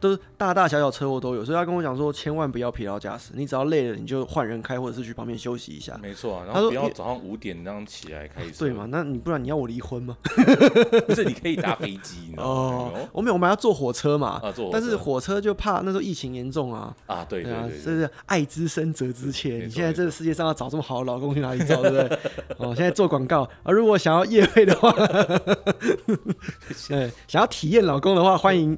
[0.00, 5.98] 都是大大小小车祸都有，所以他跟我讲说，千万不要疲劳驾驶，你只要累了，你就换人开，或者是去旁边休息一下。
[6.02, 8.58] 没错啊，然后不要早上五点那样起来开车。
[8.58, 8.86] 对嘛？
[8.90, 10.16] 那你不然你要我离婚吗？
[11.06, 12.92] 不是，你可以搭飞机哦。
[13.12, 16.94] 我们我们要坐火车嘛，啊，坐但是火车就怕那时候疫情严重啊。
[17.06, 19.58] 啊，对对对，这是爱之深责之切。
[19.64, 22.18] 你现在这个世界上要找这么好的老公去哪里找，对不对？
[22.58, 24.92] 哦，现在做广告啊，如果想要夜配的话，
[26.88, 28.76] 对，想要体验老公的话，欢迎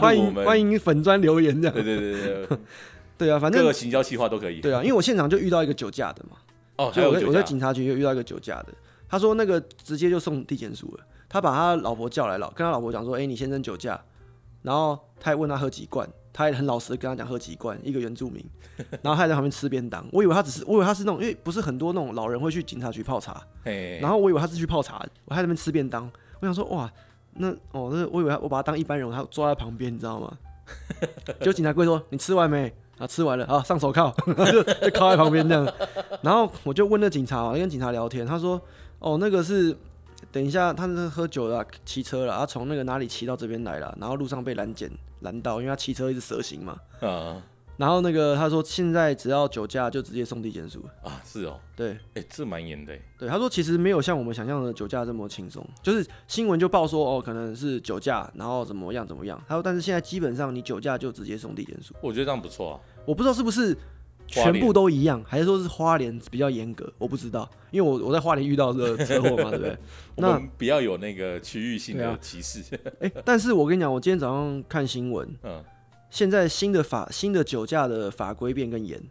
[0.00, 2.58] 欢迎欢迎粉砖留言这样，对对对对，
[3.18, 4.60] 对啊，反正各个行销计划都可以。
[4.60, 6.36] 对啊，因为我现场就遇到一个酒驾的嘛，
[6.76, 8.68] 哦，还有我在我在警察局又遇到一个酒驾的，
[9.08, 14.02] 他说那个直接就送地检署了，他把他老婆叫来了，跟他老婆讲说，哎、欸，你先生酒驾，
[14.62, 18.44] 然后他还问他喝几罐，他还很老实的跟他讲喝几罐，一个原住民，
[19.02, 23.42] 然后他还在旁边吃便当，我以为他只是，我以为他是那种，因为不是很多那种老人会去警察局泡茶，
[24.00, 26.90] 然后我以为他是去泡茶，我还在那边吃便当，我想说哇，
[27.34, 30.36] 那哦，那我以为我把他当一般人，他坐在旁边，你知道吗？
[31.40, 32.72] 就警察会说：“你吃完没？
[32.98, 35.74] 啊，吃完了，好，上手铐， 就就铐在旁边这样。
[36.22, 38.60] 然后我就问那警察，跟警察聊天，他说：
[39.00, 39.76] 哦，那个是
[40.30, 44.90] 等一下，他是喝酒了，骑车了，他从那个哪里骑到这边来了，然后路上被拦检
[45.20, 46.76] 拦到，因为他骑车一直蛇行嘛。
[47.00, 47.42] 啊。”
[47.76, 52.96] 然后那个他说，现在只要酒驾就直接送地检署啊，是哦，对，哎、欸，这蛮严的。
[53.18, 59.42] 对，他说其实没有像我们想象的酒驾这么轻松，就是新闻就报说哦，可能是酒驾，然后怎么样怎么样。
[59.48, 61.94] 他说，但是现在基本上你酒驾就直接送地检署。
[62.00, 62.80] 我觉得这样不错啊。
[63.04, 63.76] 我不知道是不是
[64.26, 69.76] 全部都一样，还是说是花莲比较严格，我不知道，因为我我在花莲遇到这个车祸嘛，对不对？
[70.16, 72.62] 那比较有那个区域性的歧视。
[73.00, 75.64] 哎、但是我跟你讲，我今天早上看新闻，嗯。
[76.12, 79.02] 现在新的法新的酒驾的法规变更严，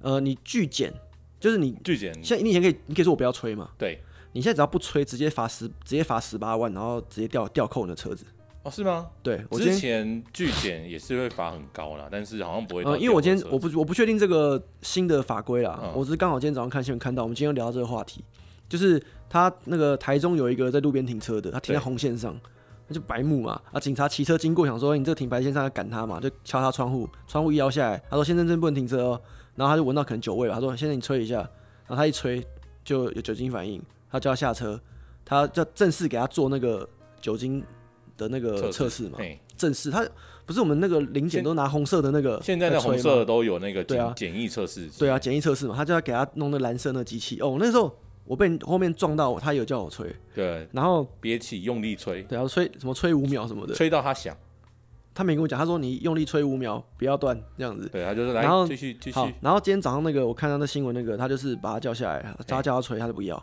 [0.00, 0.90] 呃，你拒检
[1.38, 8.24] 就是你拒检，现在你以前可以你可以说我不要吹嘛，对，你现在只要不吹，直接罚十直接罚十八万，然后直接吊吊扣你的车子。
[8.62, 9.10] 哦，是吗？
[9.22, 12.82] 对，我之前拒检也是会罚很高啦，但是好像不会。
[12.82, 18.24] 呃，因为我今天我不我不确定这个新的法规啦，嗯、我只是刚好今天早上看新闻看到，我们今天聊到这个话题，
[18.70, 22.34] 就是他那个台中有一个在路边停车的，他停在红线上。
[22.88, 23.78] 那就白目嘛啊！
[23.78, 29.20] 警察骑车经过，想说你这个停白线上要赶他嘛，就敲他窗户，窗户一摇下来，他说：“先生，真不能停车哦。”
[29.54, 31.36] 然后他就闻到可能酒味了，他说：“先生，你吹一下。”
[31.86, 32.42] 然后他一吹
[32.82, 34.80] 就有酒精反应，他叫他下车，
[35.24, 36.88] 他叫正式给他做那个
[37.20, 37.62] 酒精
[38.16, 39.18] 的那个测试嘛。
[39.56, 40.06] 正式，他
[40.46, 47.94] 不是我们那个临检都拿红色的那个，现在的红色的都有那个对啊简易测试，对啊检疫测试嘛，他就要给他弄那蓝色那机器哦，那时候。
[48.28, 54.36] 我被后面撞到，他有叫我吹，对，然后憋气用力吹，对，要吹什么吹五秒什么的，吹到他响，
[55.14, 63.42] 他没跟我讲，他说你用力吹五秒，不要断这样子，对，他就是来，然后继续继续，好，然后今天早上那个我看到那新闻那个，他就是把他叫下来，他叫他吹，他就不要，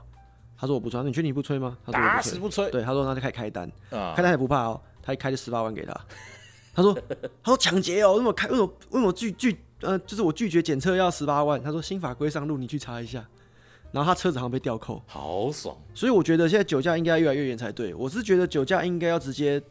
[0.56, 1.76] 他说我不吹，你确定你不吹吗？
[1.84, 6.00] 他说打死不吹，对，他说他就开始开单，开单也不怕哦，他一开就十八万给他，
[6.76, 6.93] 他说
[7.43, 13.26] 他说抢劫哦，为什么开为什么为什么拒拒呃就是我拒绝检测要十八万，他说新法规上路，你去查一下。
[13.95, 15.73] 然后他车子好像被吊扣，好爽。
[15.93, 17.93] 所以我觉得现在酒驾应该越来越严才对。
[17.93, 19.62] 我是觉得酒驾应该要直接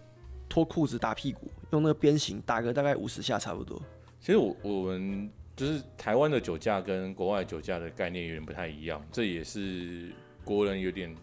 [0.49, 3.79] 脱裤子打屁股，用那个鞭刑打个大概五十下差不多。
[4.21, 10.11] 其实我我们就是台湾的酒驾跟国外酒驾的概念有点不太一样，这也是
[10.43, 11.15] 国人有点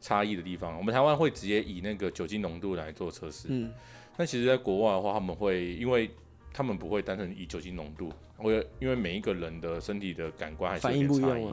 [0.00, 0.78] 差异的地方。
[0.78, 3.72] 我们台湾会直接以那个酒精浓度来做测试，嗯，
[4.16, 6.08] 但其实在国外的话，他们会因为
[6.52, 11.48] 他们不会单纯以酒精浓度，会因为每一个人的身体的感官还是有点差异，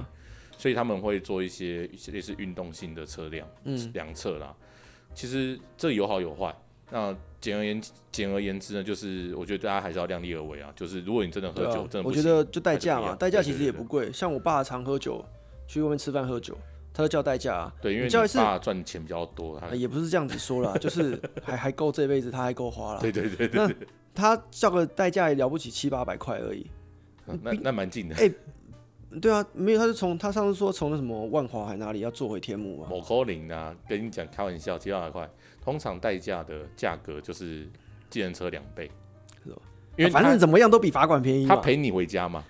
[0.61, 4.55] 所以他们会做一些类似运动性的车辆，嗯，量测啦。
[5.15, 6.55] 其实这有好有坏。
[6.91, 10.71] 那简而言简而言之呢，就是我觉得大家还是要量力而为啊。
[10.75, 14.13] 就是如果你真的喝酒，啊、真的，我觉得就代驾嘛，代驾其实也不贵。
[14.13, 15.25] 像我爸常喝酒，
[15.67, 16.55] 去外面吃饭喝酒，
[16.93, 17.73] 他就叫代驾啊。
[17.81, 23.01] 对，因为你爸赚钱比较多，他也不是这样子说啦，就是 还还够这辈子，他还够花了。
[23.01, 23.73] 对对对那
[24.13, 26.69] 他叫个代驾也了不起七八百块而已，
[27.25, 28.15] 啊、那那蛮近的。
[28.17, 28.33] 哎、欸，
[29.19, 32.87] 对啊，没有，他是从他上次说从那什么万华还哪里要坐回天母啊。
[32.89, 35.29] 某高林啊，跟你讲开玩笑，七八百块。
[35.63, 37.69] 通常代驾的价格就是
[38.09, 38.89] 计程车两倍，
[39.43, 39.61] 是吧？
[39.97, 41.45] 因为、啊、反正怎么样都比罚款便宜。
[41.45, 42.43] 他陪你回家嘛，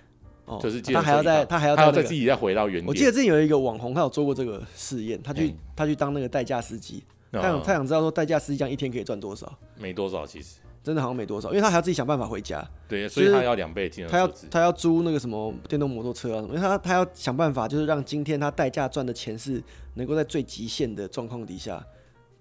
[0.46, 2.86] 哦，就是他还要再他还要他要再自己再回到原点。
[2.86, 9.52] 我记得之前有一个网红，他有做过这个试验，他去他去当那个代驾司机，他想他想知道说代驾司机这样一天可以赚多少？
[9.78, 12.62] 没多少，其实真的好像没多少，因为他还要自己想办法回家。
[12.88, 14.12] 对，所以他要两倍计程车。
[14.12, 19.62] 他要他要租那个什么电动摩托车啊什么，因为他他要想办法，就是让今天他代驾赚的钱是
[19.94, 21.84] 能够在最极限的状况底下。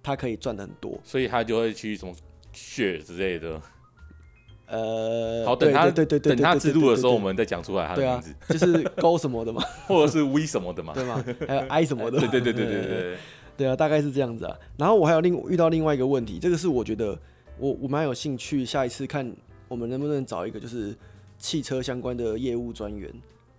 [0.04, 2.12] 他可以赚的很多，所以他就会去什么
[2.52, 3.62] 血之类的。
[4.66, 11.24] 呃，好，等他对对对，等他制度的时候，我们再讲出来他的名字，就是勾什么的嘛， 或者是 V 什么的嘛，对吗？
[11.48, 13.18] 还有 I 什么的，对对对对对对，
[13.58, 14.58] 对啊，大概是这样子啊。
[14.76, 17.16] 然后我还有另遇到另外一个问题，这个是我觉得
[17.62, 19.34] 我我蛮有兴趣，下一次看
[19.70, 20.94] 我们能不能找一个就是
[21.38, 23.10] 汽车相关的业务专员，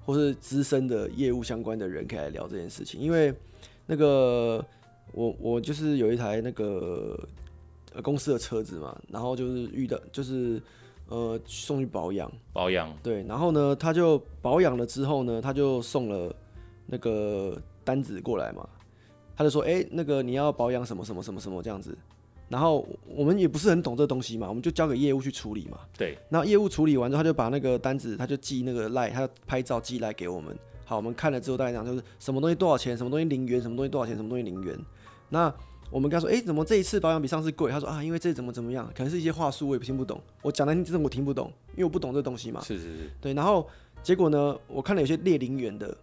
[0.05, 3.33] 或是资深的业务相关的人，可以来聊这件事情，因为
[3.87, 4.63] 那个。
[5.15, 7.19] 我我就是有一台那个
[7.93, 10.63] 呃公司的车子嘛，然后就是遇到就是
[11.09, 12.91] 呃送去保养，保养。
[13.03, 16.35] 对，然后呢他就保养了之后呢，他就送了
[16.87, 18.67] 那个单子过来嘛，
[19.37, 21.95] 他就说哎、欸、那个你要保养什么什么什么什么这样子，
[22.53, 34.79] 然后我们也不是很懂这东西嘛，我们就交给业务去处理嘛，对，然后业务处理完之后，他就把那个单子他就寄那个赖，他拍照寄来给我们，好，我们看了之后大概讲就是什么东西多少钱，什么东西零元，什么东西多少钱，什么东西零元。
[35.31, 35.51] 那
[35.91, 37.73] 我们跟他说，哎、欸，怎么这一次保养比上次贵？
[37.73, 40.21] 他说啊，因为这怎么怎么样，可能是一些话术，我也听不懂。
[40.43, 42.61] 我讲的真的我听不懂，因为我不懂这东西嘛。
[42.61, 43.11] 是是是。
[43.19, 43.67] 对，然后
[44.03, 45.97] 结果呢，我看了有些列零元的，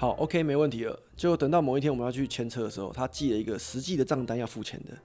[0.00, 0.96] 好，OK，没问题了。
[1.16, 4.96] 就等到某一天我们要去签车的时候，他寄了一个实际的账单要付钱的，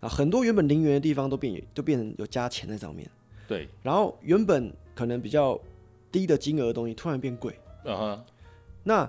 [0.00, 3.06] 啊，很多原本零元的地方都变都变成有加钱在上面。
[3.46, 3.68] 对。
[3.82, 5.60] 然后原本可能比较
[6.10, 7.54] 低的金额的东西突然变贵。
[7.84, 8.24] 嗯哼。
[8.84, 9.08] 那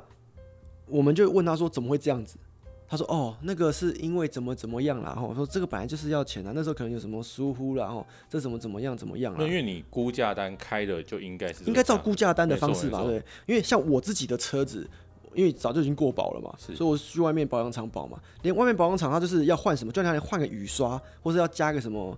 [0.87, 2.37] 我们就问他说：“怎么会这样子？”
[2.85, 13.01] 他说：“哦，那个是因为怎么怎么样啦。”然后我说：“这个本来就是要钱啊，那时候可能有什么疏忽了，然后这怎么怎么样怎么样啊？”因为你估价单开的就应该是应该照估价单的方式吧？
[13.03, 14.87] 对，因为像我自己的车子，
[15.35, 22.17] 因为早就已经过保了嘛，所以我去外面保养厂保嘛，连外面保养厂他就是要换什么，就像换个雨刷，或是要加个什么。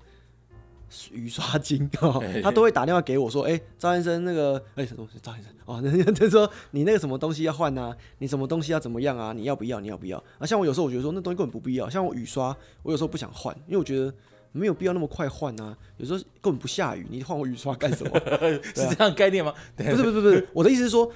[1.11, 5.19] 雨刷精哦，他都会打电话给我说：“哎、欸，赵先生，那个哎，什么东西？
[5.19, 7.93] 赵先生哦，那他 说你那个什么东西要换啊？
[8.19, 9.33] 你什么东西要怎么样啊？
[9.33, 9.79] 你要不要？
[9.79, 10.23] 你要不要？
[10.37, 11.89] 啊，像我有时候我觉得说那东西根本不必要。
[11.89, 14.13] 像我雨刷，我有时候不想换，因为我觉得
[14.51, 15.75] 没有必要那么快换啊。
[15.97, 18.17] 有时候根本不下雨，你换我雨刷干什么？
[18.75, 19.51] 是这样概念吗？
[19.75, 21.11] 不是不是不是，我的意思是说，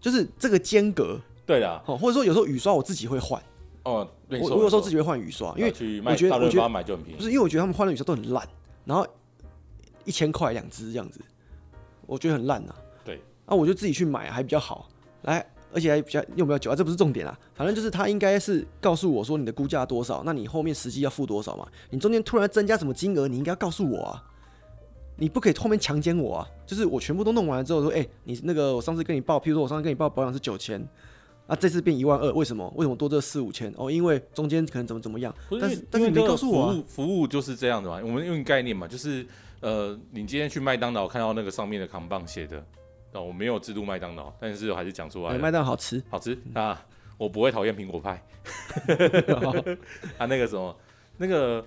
[0.00, 1.18] 就是这个间隔。
[1.46, 3.42] 对的，或者说有时候雨刷我自己会换。
[3.84, 5.68] 哦，我我有时候自己会换雨刷，因为
[6.04, 8.48] 我觉得我觉得不是因为我觉得他们换的雨刷都很烂，
[8.84, 9.06] 然后。
[10.06, 11.18] 一千块两支这样子，
[12.04, 12.74] 我觉得很烂呐。
[13.02, 14.86] 对，那我就自己去买还比较好。
[15.22, 17.34] 来，而且还比较用比较久啊，这不是重点啊。
[17.54, 21.66] 反正就是他应该是告诉我说你的估价多少，那你后面实际要付多少嘛？
[21.88, 24.22] 你中间突然增加什么金额，你应该要告诉我啊。
[25.16, 26.46] 你不可以后面强奸我啊。
[26.66, 30.86] 就是我全部都弄完了之后说，哎、欸，你那个我上次跟你报，譬如说我上次跟你报保养是九千，
[31.46, 32.72] 啊，这次变一万二，为什么？
[32.76, 33.72] 为什么多这四五千？
[33.76, 35.34] 哦，因为中间可能怎么怎么样。
[35.60, 36.82] 但是但是你没告诉我啊。
[36.86, 39.26] 服务就是这样的嘛，我们用概念嘛，就是。
[39.60, 42.62] 呃，你今天去麦当劳看到那个上面的扛棒写的，
[43.12, 45.38] 哦，我没有制度麦当劳，但是我还是讲出来。
[45.38, 46.84] 麦当劳好吃，好吃啊！
[47.16, 48.22] 我不会讨厌苹果派。
[50.18, 50.76] 啊，那个什么，
[51.16, 51.64] 那个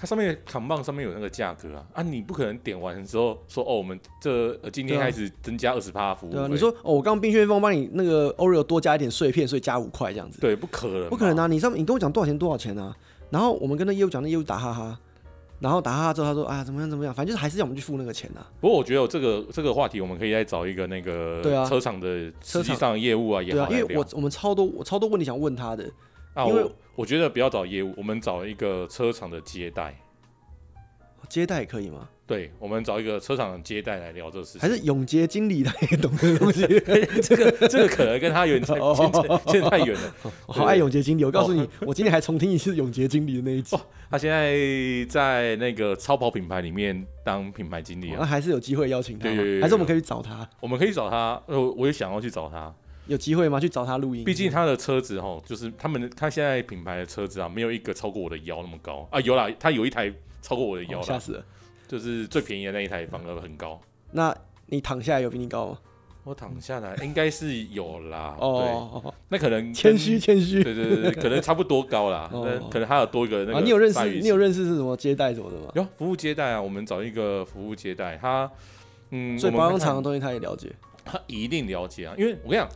[0.00, 6.30] 它上面扛棒上面有那个价格啊，啊，你不可能点完之后说哦，我们这今天开始增加二十趴服务。
[6.30, 10.40] 对啊，你说哦，我刚冰旋风帮你那个 Oreo 多加一点碎片，所以加五块这样子。
[10.40, 11.48] 对，不可能，不可能啊！
[11.48, 12.94] 你上面你跟我讲多少钱多少钱啊？
[13.30, 14.98] 然后我们跟那业务讲，那业务打哈哈。
[15.60, 23.68] 然后打哈哈之后，他说：“啊，怎么样怎么样，反正就是还是要我们去付那个钱啊。”不过我觉得这个这个话题，我们可以再找一个那个车厂的实际上的业务啊，也好。
[23.68, 25.90] 因为我我们超多我超多问题想问他的。
[26.34, 26.64] 啊，因为
[26.98, 29.94] 我，我觉得不要找业务，我们找一个车厂的接待。
[31.28, 32.08] 接待可以吗？
[32.26, 36.62] 对，我们找一个车厂的接待来聊这个事情，还是永杰经理他也懂这个东西？
[37.22, 38.74] 这个这个可能跟他有点太
[39.52, 40.14] 现在太远了。
[40.46, 43.76] 我好爱永杰经理，我告诉你，我今天还重听一次永杰经理的那一集。
[44.10, 44.56] 他现在
[45.06, 49.24] 在那个超跑品牌里面当品牌经理啊，那还是有机会邀请他。
[49.24, 50.48] 对对对，还是我们可以去找他？
[50.60, 51.40] 我们可以找他。
[51.46, 52.74] 呃，我也想要去找他。
[53.08, 53.58] 有机会吗？
[53.58, 54.22] 去找他录音？
[54.22, 59.20] 毕竟他的车子哈，就是他们他现在品牌的车子啊，没有一个超过我的腰那么高啊。
[59.22, 61.44] 有啦，他有一台超过我的腰，吓死了。
[61.88, 63.80] 就是最便宜的那一台，反而很高。
[64.12, 64.34] 那
[64.66, 65.78] 你躺下来有比你高吗？
[66.24, 68.36] 我躺下来应该是有啦。
[68.38, 70.62] 哦，那可能谦虚谦虚。
[70.62, 72.28] 对对对， 可能差不多高啦。
[72.70, 73.60] 可能还有多一个那个。
[73.62, 74.04] 你有认识？
[74.20, 75.72] 你有认识是什么接待什么的吗？
[75.74, 78.50] 有服务接待啊，我们找一个服务接待，他
[79.08, 80.70] 嗯，所以保养厂的东西他也了解。
[81.02, 82.68] 他一定了解啊，因为我跟你讲，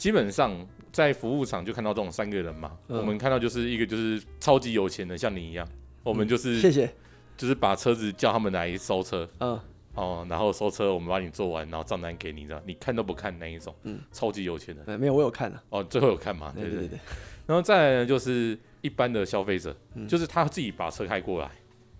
[0.00, 2.74] 基本上在服务场就看到这种三个人嘛。
[2.88, 5.68] 我们看到就是一个就是超级有钱的，像你一样，
[6.02, 6.90] 我们就是谢谢。
[7.36, 9.60] 就是把车子叫他们来收车，嗯，
[9.94, 12.62] 哦，然后收车，我们帮你做完，然后账单给你，这样？
[12.64, 16.98] 你看都不看那一种，嗯，超级有钱的，没有，我有看了，哦，最后有看嘛，对对对，
[17.46, 19.76] 然后再来呢，就是一般的消费者，
[20.08, 21.50] 就是他自己把车开过来，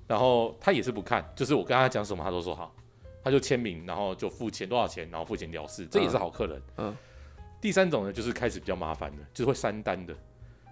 [0.07, 2.75] 然后他也是不看，就是我跟他讲什么，他都说好，
[3.23, 6.95] 他就签名，然后就付钱多少钱，然后付钱了事，这也是好客人，嗯，
[7.61, 10.15] 第三种呢，就是开始比较麻烦的，就是会删单的。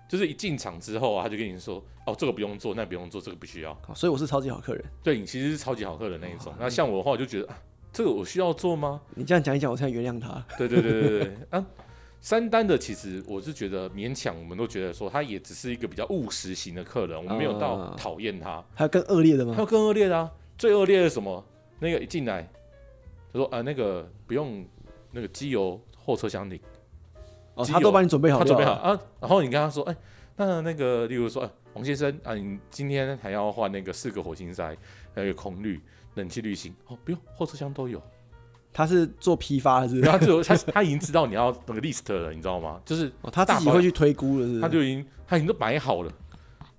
[0.08, 4.82] 就是一进场之后啊，他就跟你说：“哦，这个不用做，那个不用做，这个不需要。”所以我是超级好客人。
[5.02, 6.54] 对，你其实是超级好客人那一种。
[6.58, 7.58] 那像我的话，我就觉得啊，
[7.92, 9.02] 这个我需要做吗？
[9.14, 10.42] 你这样讲一讲，我才原谅他。
[10.56, 11.66] 对对对对对啊，
[12.22, 18.64] 三单的其实我是觉得勉强，我们都觉得说他也只是一个比较务实型的客人，我们没有到讨厌他。
[18.74, 19.52] 还有更恶劣的吗？
[19.52, 20.32] 还有更恶劣的啊！
[20.56, 21.44] 最恶劣的是什么？
[21.80, 22.48] 那个一进来，
[23.30, 24.66] 他说：“啊，那个不用
[25.12, 26.62] 那个机油后车厢里。”
[27.58, 28.98] 哦，他都帮你准备好，他准备好啊。
[29.20, 29.96] 然后你跟他说：“哎。”
[30.40, 34.72] 那那个，例如说，呃、王先生啊，你今天还要换那个四个火星塞，
[35.12, 35.80] 还有空滤、
[36.14, 38.00] 冷气滤芯哦，不用，后车厢都有。
[38.72, 42.80] 他是做批发的是，就他他已经知道你要那个 list 了，你知道吗？
[42.84, 44.60] 就是、哦、他自己会去推估了是，是？
[44.60, 46.12] 他就已经他已经都买好了，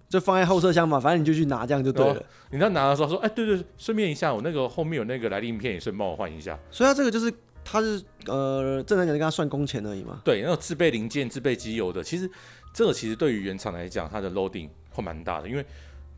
[0.08, 2.24] 就放在后车厢嘛，反正你就去拿，这样就对了。
[2.50, 6.58] 你在拿的时候说，哎，对对，对，顺便一下，我那个后面有那个来令片，也顺便帮我换一下。
[6.72, 7.30] 所以他这个就是
[7.72, 10.22] 他是呃，正常讲就跟他算工钱而已嘛。
[10.24, 12.30] 对，然后自备零件、自备机油的，其实。
[12.72, 15.66] 这个其实对于原厂来讲，它的 loading 会蛮大的，因为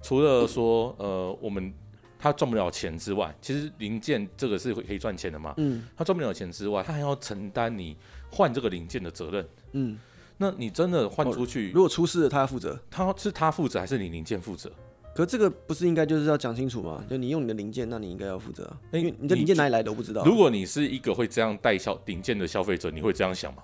[0.04, 1.74] 除了说呃我们
[2.20, 5.54] 他赚不了钱之外，其实零件这个是可以赚钱的嘛。
[5.56, 5.88] 嗯。
[5.96, 7.96] 他赚不了钱之外，他还要承担你
[8.30, 9.48] 换这个零件的责任。
[9.72, 9.98] 嗯。
[10.36, 12.78] 那你真的换出去，如果出事了，他要负责？
[12.92, 14.70] 他是他负责还是你零件负责？
[15.14, 17.04] 可这个不是应该就是要讲清楚吗？
[17.10, 18.80] 就你用你的零件，那你应该要负责啊。
[18.94, 20.24] 因为你的零件哪里来的我不知道。
[20.24, 23.62] 如果你是一个会这样带消零件的消费者，你会这样想吗？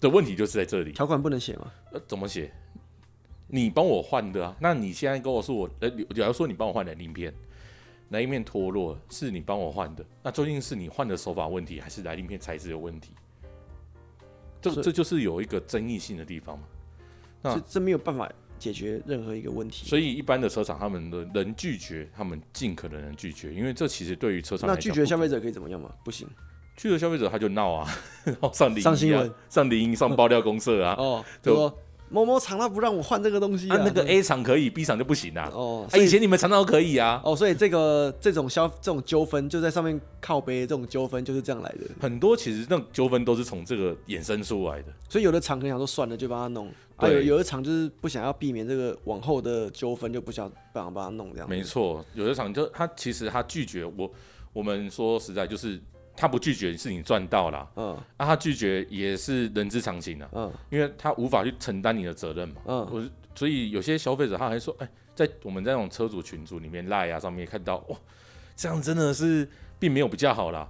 [0.00, 1.70] 的问题就是在这里，条款不能写吗？
[1.92, 2.50] 呃，怎么写？
[3.48, 4.56] 你帮我换的啊？
[4.58, 7.34] 那你现在跟我说我，呃，假如说你帮我换的零片，
[8.08, 10.02] 哪一面脱落是你帮我换的？
[10.22, 13.10] 那究竟是你换的手法问题，还是来令片材质有问题？
[14.62, 16.64] 这这就是有一个争议性的地方嘛。
[17.42, 19.88] 那这这没有办法解决任何一个问题。
[19.88, 25.90] 所以一般的车厂，他们的人拒绝，他们尽可能能拒绝，因为这其实对于车厂那拒绝消费者可以怎么样吗？
[26.04, 26.28] 不行。
[26.76, 27.88] 拒绝消费者他就闹啊，
[28.24, 30.94] 然后上上新闻、上林英、上爆料公社啊。
[30.96, 31.78] 哦，就说
[32.10, 35.48] 某某厂他不让我换这个东西啊，那个 A 厂可以，B 厂就不行啊。
[35.54, 37.22] 哦，以前你们常常都可以啊。
[37.24, 41.86] 哦，所以这个这种消这种纠纷就在上面靠背，这种纠纷就是这样来的。
[42.00, 44.88] 很多其实那种纠纷都是从这个衍生出来的。
[45.08, 46.68] 所以有的厂可能想说算了，就帮他弄。
[46.98, 51.48] 对，有有的厂就是不想要避免这个往后的纠纷，就不想帮他帮他弄这样。
[51.48, 54.10] 没错，有的厂就他其实他拒绝我，
[54.52, 55.80] 我们说实在就是。
[56.16, 63.02] 他不拒绝是你赚到了，嗯，啊，他拒绝也是人之常情啊，嗯，因为他无法去承担你的责任嘛，嗯，我
[63.34, 67.96] 所以有些消费者他还说，哎，在我们在那种车主群组里面赖啊上面看到，哇，
[68.54, 70.68] 这样真的是并没有比较好啦，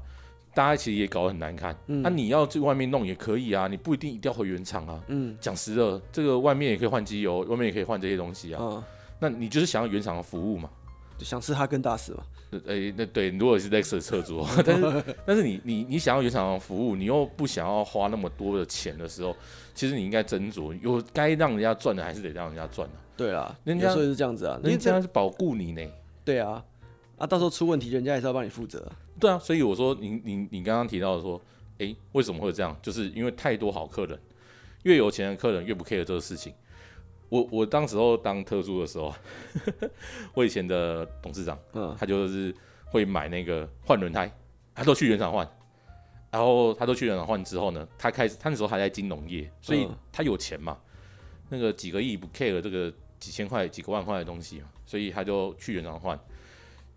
[0.54, 8.84] 大家其实也搞得很难看，嗯，那、啊、你要去外面弄也可以啊，你不一定一定要回原厂啊，嗯，讲实了，这个外面也可以换机油，外面也可以换这些东西啊，嗯，
[9.18, 10.70] 那你就是想要原厂的服务嘛。
[11.24, 12.24] 想吃哈根达斯嘛？
[12.66, 19.36] 哎、欸，那对，如果是 Lexus 车主， 但是但是你你你想要原厂服务，你又不想要花那么多的钱的时候，
[19.74, 22.94] 其实你应该斟酌，有该让人家赚的还是得让人家赚啊。
[23.16, 25.82] 对啦，人家所以是这样子啊，人家是保护你呢。
[26.24, 26.64] 对啊，
[27.18, 28.90] 啊，到时候出问题，人家也是要帮你负责。
[29.18, 31.40] 对啊，所以我说，你你你刚刚提到说，
[31.78, 32.76] 哎、欸，为什么会这样？
[32.80, 34.18] 就是因为太多好客人，
[34.84, 36.52] 越有钱的客人越不 care 这个事情。
[37.30, 39.14] 我我当时候当特助的时候，
[40.34, 42.54] 我以前的董事长，嗯，他就是
[42.86, 44.30] 会买那个换轮胎，
[44.74, 45.48] 他都去原厂换，
[46.30, 50.76] 然后他都去原厂换之后呢，他开始他那时候还在金融业，所以他有钱嘛，
[51.48, 56.18] 那个几个亿不 care 这个几千块几个万块的东西嘛，所以他就去原厂换，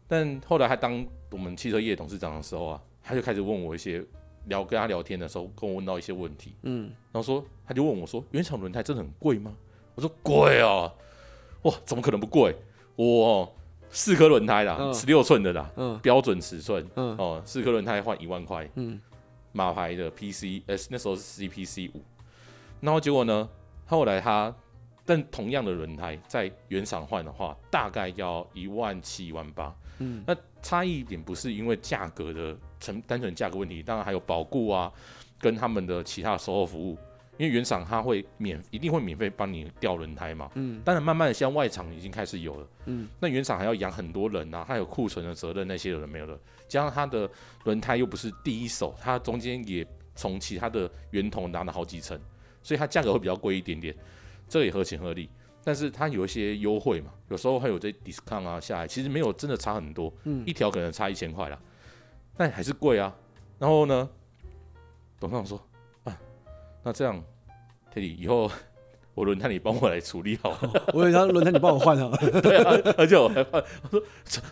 [0.07, 4.03] 但后来他当我们汽车业董事长的时候啊，他就开始问我一些
[4.45, 9.55] 聊跟他聊天的时候，跟我问到一些问题，嗯，然后说他就问我说，原厂轮胎真的很贵吗？
[9.95, 10.91] 我说贵啊，
[11.63, 12.55] 哇，怎么可能不贵？
[12.95, 13.51] 我
[13.89, 18.99] 四颗轮胎啦，十六寸的啦，嗯，标准尺寸，嗯，哦，四颗轮胎换一万块，嗯，
[19.51, 22.01] 马牌的 PC，呃，那时候是 CPC 五，
[22.81, 23.47] 然后结果呢，
[23.85, 24.53] 后来他，
[25.05, 34.91] 但同样的轮胎在原厂换的话，大概要一万七、一万八，嗯，那差异一点不是因为价格的成单纯价格问题，当然还有保固啊，
[35.39, 36.97] 跟他们的其他售后服务。
[37.37, 47.29] 因为原厂它会免一定会免费帮你调轮胎嘛，嗯，当然慢慢的像外厂已经开始有了，嗯，那原厂还要养很多人啊，还有库存的责任那些有的没有了，加上它的
[47.63, 52.19] 轮胎又不是第一手，它中间也从其他的源头拿了好几层，
[52.61, 53.95] 所以它价格会比较贵一点点，
[54.47, 55.27] 这个也合情合理，
[55.63, 61.59] 但是它有一些优惠嘛，有时候会有这 discount 啊下来，其实没有真的差很多，嗯，一条可能差一千块啦，
[62.37, 63.15] 但还是贵啊，
[63.57, 64.07] 然后呢，
[65.19, 65.59] 董事长说。
[66.83, 67.23] 那这样
[67.93, 68.51] ，Teddy，以后
[69.13, 70.87] 我轮胎你帮我来处理好了。
[70.93, 72.17] 我以为他轮胎你帮我换好了。
[72.41, 73.63] 对啊，而且我还换。
[73.83, 74.03] 我说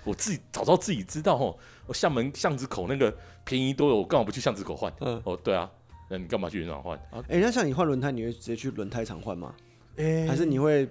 [0.05, 1.57] 我自己早知道自己知道哦，
[1.87, 3.13] 我厦门巷子口那个
[3.43, 4.91] 便宜多了，我干嘛不去巷子口换？
[5.01, 5.69] 嗯，哦，对啊，
[6.09, 6.97] 那你干嘛去原厂换？
[7.11, 9.53] 哎、欸，那像你换轮胎，你会直接去轮胎厂换吗？
[9.97, 10.87] 哎、欸，还是你会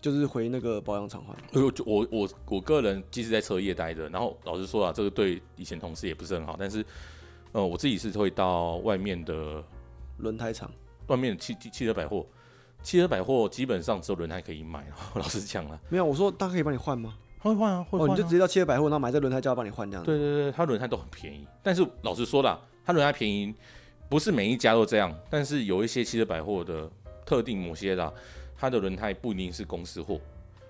[0.00, 1.34] 就是回那个保养厂换？
[1.52, 6.84] 我我我我个人即使在车业待着，然后老实说啊，这个对以前同事也不是很好，但是
[7.52, 9.64] 呃，我自己是会到外面的
[10.18, 10.70] 轮胎厂。
[11.12, 12.26] 外面的汽汽汽车百货，
[12.82, 14.82] 汽车百货基本上只有轮胎可以买。
[15.14, 17.14] 老实讲了，没有，我说他可以帮你换吗？
[17.38, 18.12] 会换啊，会换啊。
[18.12, 20.02] 哦，你就直接到汽车百货，然后买这轮胎，叫他帮你换这样。
[20.02, 21.46] 对对对，他轮胎都很便宜。
[21.62, 23.54] 但是老实说啦，他轮胎便宜，
[24.08, 25.14] 不是每一家都这样。
[25.28, 26.90] 但是有一些汽车百货的
[27.26, 28.10] 特定某些啦，
[28.56, 30.18] 他的轮胎不一定是公司货，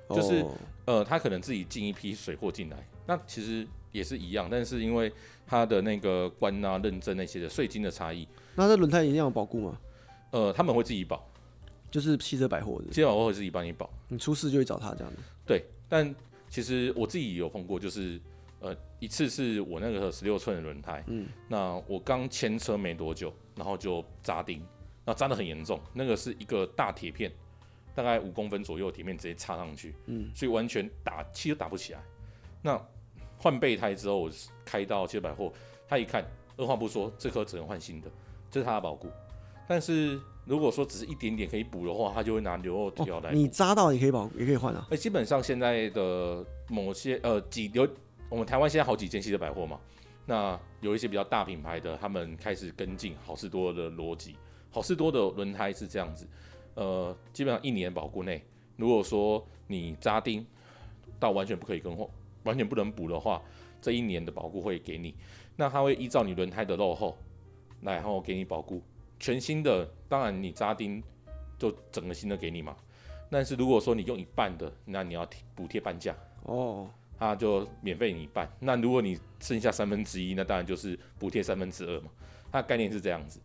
[0.08, 0.54] 就是、哦、
[0.86, 2.76] 呃，他可能自己进一批水货进来。
[3.06, 5.12] 那其实也是一样，但是因为
[5.46, 8.26] 他的那个关啊、认证那些的税金的差异，
[8.56, 9.78] 那这轮胎一定要有保固吗？
[10.32, 11.24] 呃，他们会自己保，
[11.90, 15.18] 就是汽车百货的，汽车百货会自己帮你保，你出事就会找他这样子。
[15.46, 16.14] 对，但
[16.48, 18.20] 其实我自己有碰过，就是
[18.60, 24.60] 呃一次是我那个十六寸的轮胎，嗯，那我刚牵车没多久，然后就扎钉，
[25.04, 27.30] 那扎的很严重，那个是一个大铁片，
[27.94, 32.02] 大概五公分左右铁片直接插上去，嗯，所以完全打气都打不起来。
[32.62, 32.82] 那
[33.36, 34.30] 换备胎之后，我
[34.64, 35.52] 开到汽车百货，
[35.88, 36.24] 他一看，
[36.56, 38.10] 二话不说，这颗只能换新的，
[38.50, 39.10] 这是他的保固。
[39.72, 43.32] 但是如果说只是一点点可以补的话，他就会拿牛肉条来、哦。
[43.32, 44.84] 你扎到也可以保，也可以换啊。
[44.90, 47.88] 哎、欸，基本上现在的某些呃几有
[48.28, 49.80] 我们台湾现在好几间汽车百货嘛，
[50.26, 54.36] 那有一些比较大品牌的，他们开始跟进好事多的逻辑。
[54.70, 56.28] 好事多的轮胎是这样子，
[56.74, 58.44] 呃，基本上一年保固内，
[58.76, 60.44] 如果说你扎钉
[61.18, 62.06] 到完全不可以更换，
[62.42, 63.40] 完全不能补的话，
[63.80, 65.14] 这一年的保固会给你。
[65.56, 67.16] 那它会依照你轮胎的漏厚，
[67.80, 68.82] 然后给你保固。
[69.22, 71.00] 全新的，当然你扎钉
[71.56, 72.76] 就整个新的给你嘛。
[73.30, 76.12] 但是如果说你用一半的，那你要补贴半价
[76.42, 78.50] 哦，他就免费你一半。
[78.58, 82.10] 那如果你剩下三分之一，那当然就是补贴三分之二嘛。
[82.50, 83.40] 它的概念是这样子。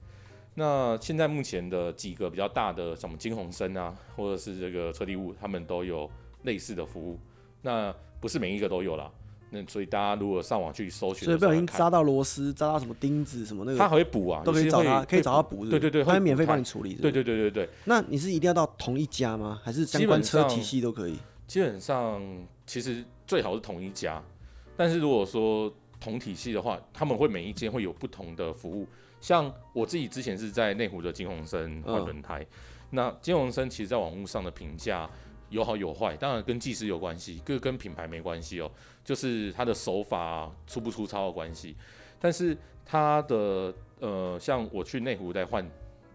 [0.56, 6.10] 那现在目前的几个比较大的，什么金鸿森啊，或者是这个车力物，他们都有
[6.42, 7.20] 类似的服务。
[7.62, 9.12] 那不是每一个都有啦。
[9.50, 15.66] 那所以大家如果上网去搜寻，所以不小心扎到螺丝、扎到什么钉子什么那个，他还会补啊，都可以找他，可以找他补。
[15.66, 16.96] 对对对，他会免费帮你处理。
[16.96, 17.70] 对对对对对。
[17.86, 19.62] 那你是一定要到同一家吗？
[19.64, 21.18] 还是相关车体系都可以？
[21.48, 22.22] 基本上
[22.66, 24.22] 其实最好是同一家，
[24.76, 28.86] 但是如果说同体系的话，他们会每一间会有不同的服务。
[29.22, 32.48] 像我自己之前是在内湖的金鸿森换轮胎，嗯、
[32.92, 35.10] 那金鸿森其实在网络上的评价。
[35.50, 38.72] 有好有坏，当然跟技师有关系，跟跟品牌没关系哦，
[39.04, 41.76] 就是他的手法粗不粗糙的关系。
[42.20, 45.68] 但是他的呃，像我去内湖在换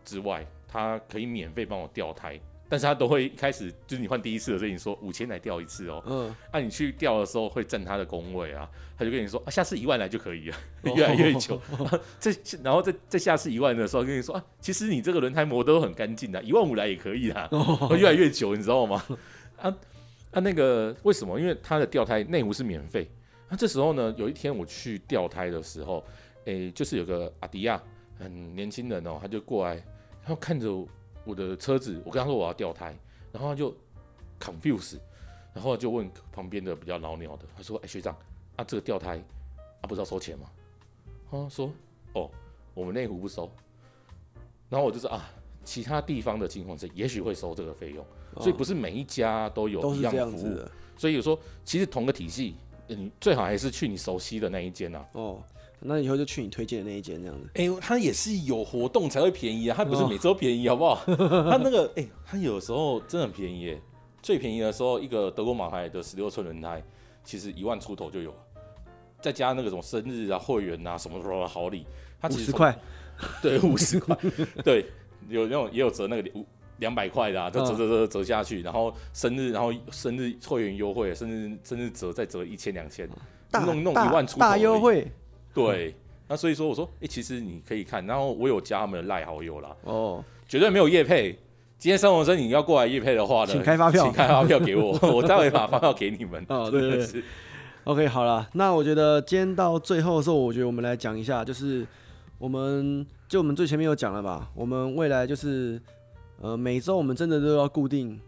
[0.04, 2.38] 之外，他可以免费帮我调胎。
[2.72, 6.02] 但是他都会一开始就是你换第一次的时候，你说五千来调一次哦。
[6.06, 6.34] 嗯。
[6.50, 8.66] 那、啊、你去调的时候会占他的工位啊，
[8.96, 10.56] 他就跟你说啊，下次一万来就可以了，
[10.96, 11.60] 越来越久。
[12.18, 17.46] 这、哦、然后再再下次一万的时候跟你说啊，其实你这个轮胎磨得都很干净的，一万五来也可以啦。
[17.50, 17.94] 哦。
[17.94, 19.04] 越来越久，你知道吗？
[19.60, 19.68] 啊
[20.30, 21.38] 啊，那个为什么？
[21.38, 23.06] 因为他的调胎内湖是免费。
[23.50, 26.02] 那、啊、这时候呢，有一天我去调胎的时候，
[26.46, 27.78] 诶、欸，就是有个阿迪亚
[28.18, 29.84] 很年轻人哦，他就过来，
[30.24, 30.88] 他看着。
[31.24, 32.96] 我的车子，我跟他说我要掉胎，
[33.32, 33.74] 然后他就
[34.40, 34.98] confuse，
[35.54, 38.16] 然后就问旁边的比较老鸟的，他说：“哎、欸，学长，
[38.56, 39.16] 啊，这个掉胎
[39.80, 40.50] 啊，不知道收钱吗？”
[41.30, 41.70] 他说
[42.14, 42.30] ：“哦，
[42.74, 43.50] 我们内湖不收。”
[44.68, 45.30] 然后我就说：“啊，
[45.64, 48.04] 其他地方的情况是也许会收这个费用，
[48.36, 50.58] 所以不是每一家都有一样服务。
[50.96, 52.56] 所以有时候，其实同个体系，
[52.86, 55.08] 你最好还是去你熟悉的那一间啊。
[55.12, 55.42] 哦，
[55.84, 57.48] 那以后就去你推荐的那一间这样子。
[57.54, 61.02] 哎、欸，它也是有活动才会便宜啊，它不是每周便宜，好不好？
[61.06, 63.80] 它那个，哎、欸，它有时候真的很便宜耶。
[64.22, 66.82] 最便宜的时候，一个德国马牌的十六寸轮胎，
[67.24, 68.30] 其实一万出头就有。
[68.30, 68.36] 了，
[69.20, 71.84] 再加那个什么生日啊、会员啊什么什么好礼，
[72.20, 72.78] 它其实五十块，
[73.42, 74.16] 对，五十块，
[74.64, 74.86] 对，
[75.28, 76.46] 有那种也有折那个五
[76.78, 83.08] 两百块的啊，就折折折折下去，然后生日，然后生日会员优惠，甚至甚至折再折一千两千，
[83.52, 85.10] 弄弄一万出头大优惠，
[85.54, 85.94] 对，
[86.28, 91.38] 那所以说我说，哎，其实你可以看，然后我有加他们的赖好友啦，哦，绝对没有叶配。
[91.78, 96.44] 今天生活生你要过来夜配的话呢，请开发票，请开发票给我， 我待会把发票给你们。
[96.48, 97.22] 哦，对对对
[97.82, 101.84] ，OK，好了，那我觉得今天到最后的时候，我觉得我们来讲一下，就是
[102.38, 105.82] 我们就我们最前面有讲了吧，我们未来就是
[106.40, 108.20] 呃每周我们真的都要固定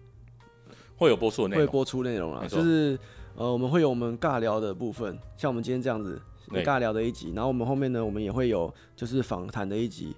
[0.97, 2.99] 会有播出的内容，会播出内容了，就是
[3.37, 6.21] 呃我们会有我们尬聊的部分，像我们今天这样子
[6.65, 10.15] 尬聊的一集，然后我们后面呢，我们也会有就是访谈的一集，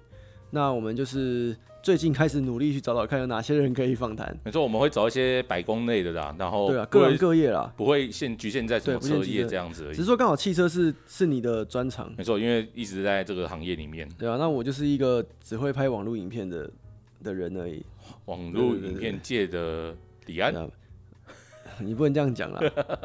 [0.51, 1.55] 那我们就是。
[1.83, 4.37] 最近开始努力去找找看有哪些人可以访谈。
[4.43, 9.93] 没错，我们会找一些百工类的啦，然后对啊，各行各业啦，不会限局限在什么车业这样子而已。
[9.93, 12.11] 只是说刚好汽车是是你的专长。
[12.17, 14.05] 没错，因为一直在这个行业里面。
[14.17, 16.69] 对啊，那我就是一个只会拍网络影片的
[17.23, 17.85] 的人而已。
[18.25, 20.53] 网络影片界的李安，
[21.79, 22.59] 你不能这样讲啦，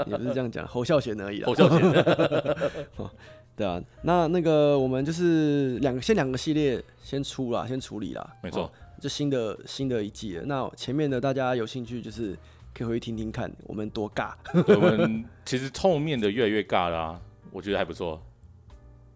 [0.06, 1.46] 也不是这样讲，侯孝贤而已啦。
[1.46, 1.82] 侯孝贤。
[3.54, 8.36] 对啊，那那个我们就是两个先两个系列先出啦，先处理啦。
[8.42, 10.44] 没错，就新的新的一季了。
[10.46, 12.36] 那前面的大家有兴趣就是
[12.74, 14.32] 可以回去听听看，我们多尬。
[14.54, 17.20] 我们其实后面的越来越尬啦啊，
[17.50, 18.18] 我觉得还不错，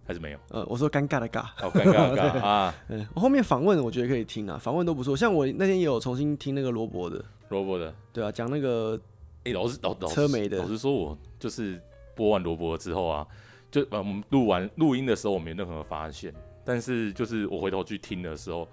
[0.07, 0.39] 还是没有。
[0.51, 2.75] 呃，我说尴尬的尬，好尴尬的尬 啊。
[2.89, 5.17] 嗯，我后面访问我觉得可以听啊，访问都不错。
[5.17, 9.01] 像我那天也有重新听那个罗伯的，罗伯的，对啊，讲那个
[9.47, 11.81] 哎，老师老老车没的，老实说，我就是
[12.15, 13.27] 播完萝卜之后啊。
[13.69, 16.33] 就呃，我们录完录音的时候，我没任何发现。
[16.65, 18.67] 但是就是我回头去听的时候，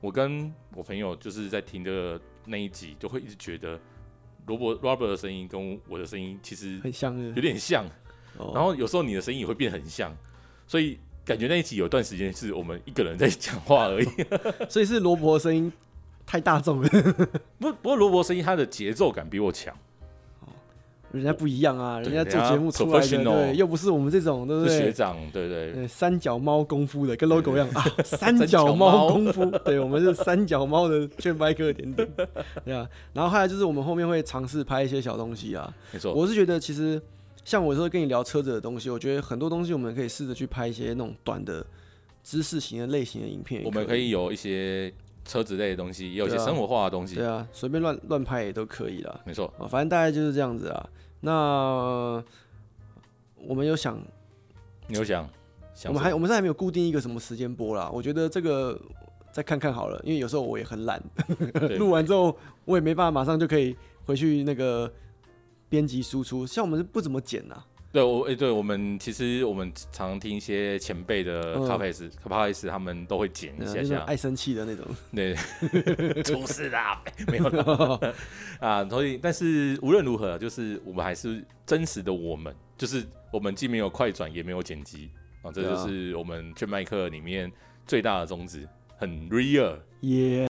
[0.00, 3.80] 我跟我朋友就是在听的那一集，就会一直觉得
[4.46, 7.84] 萝卜 Robert 的声音跟我的声音其实很像，有点像。
[8.54, 10.14] 然后有时候你的声音也会变很像，
[10.66, 14.08] 所以感觉那一集有段时间是我们一个人在讲话而已。
[14.68, 15.72] 所以是萝卜的声音
[16.24, 16.88] 太大众了。
[17.58, 19.76] 不不过萝卜声音它的节奏感比我强。
[21.12, 24.78] 人家不一样啊，人家做节目出来的，对，又不是我们这种，对不对？
[24.78, 25.88] 学长，对对，对。
[25.88, 32.08] 三脚猫功夫的，跟 logo 一样啊， 三脚猫功夫，对，我们是三脚猫的券拍客点点，
[32.64, 32.88] 对啊。
[33.12, 36.14] 然后还有就是我们后面会尝试拍一些小东西啊，没错。
[36.14, 37.00] 我是觉得其实
[37.44, 41.66] 像我说跟你聊车子的东西，我觉得很多东西我们可以试着去拍一些那种短的
[42.22, 43.62] 知识型的类型的影片。
[43.64, 44.92] 我们可以有一些
[45.24, 49.20] 车子类的东西，也有一些生活化的东西，对啊，随便乱乱拍也都可以啦。
[49.24, 50.88] 没错，反正大概就是这样子啊。
[51.20, 52.22] 那
[53.36, 53.98] 我们有想，
[54.86, 55.28] 你有想，
[55.74, 57.90] 想我们还我们现在还没有固定一个什么时间播啦。
[57.92, 58.80] 我觉得这个
[59.30, 61.02] 再看看好了，因为有时候我也很懒，
[61.78, 64.90] 录完之后我也没办法马上就可以回去那个
[65.68, 66.46] 编辑输出。
[66.46, 67.62] 像我们是不怎么剪呐。
[67.92, 75.34] 对，我哎，对我们其实我们常听一些前辈的咖啡师，咖啡师他们都会剪一下下，爱生气的那种， 对，
[76.22, 78.14] 出事啦，没有啦。
[78.60, 85.10] 啊，所以但是无论如何，就是我们还是真实的我们，就是我们既没有快转，也没有剪辑。
[85.42, 87.50] 啊，这就是我们券卖客里面
[87.86, 88.68] 最大的宗旨，
[88.98, 90.48] 很 real，耶。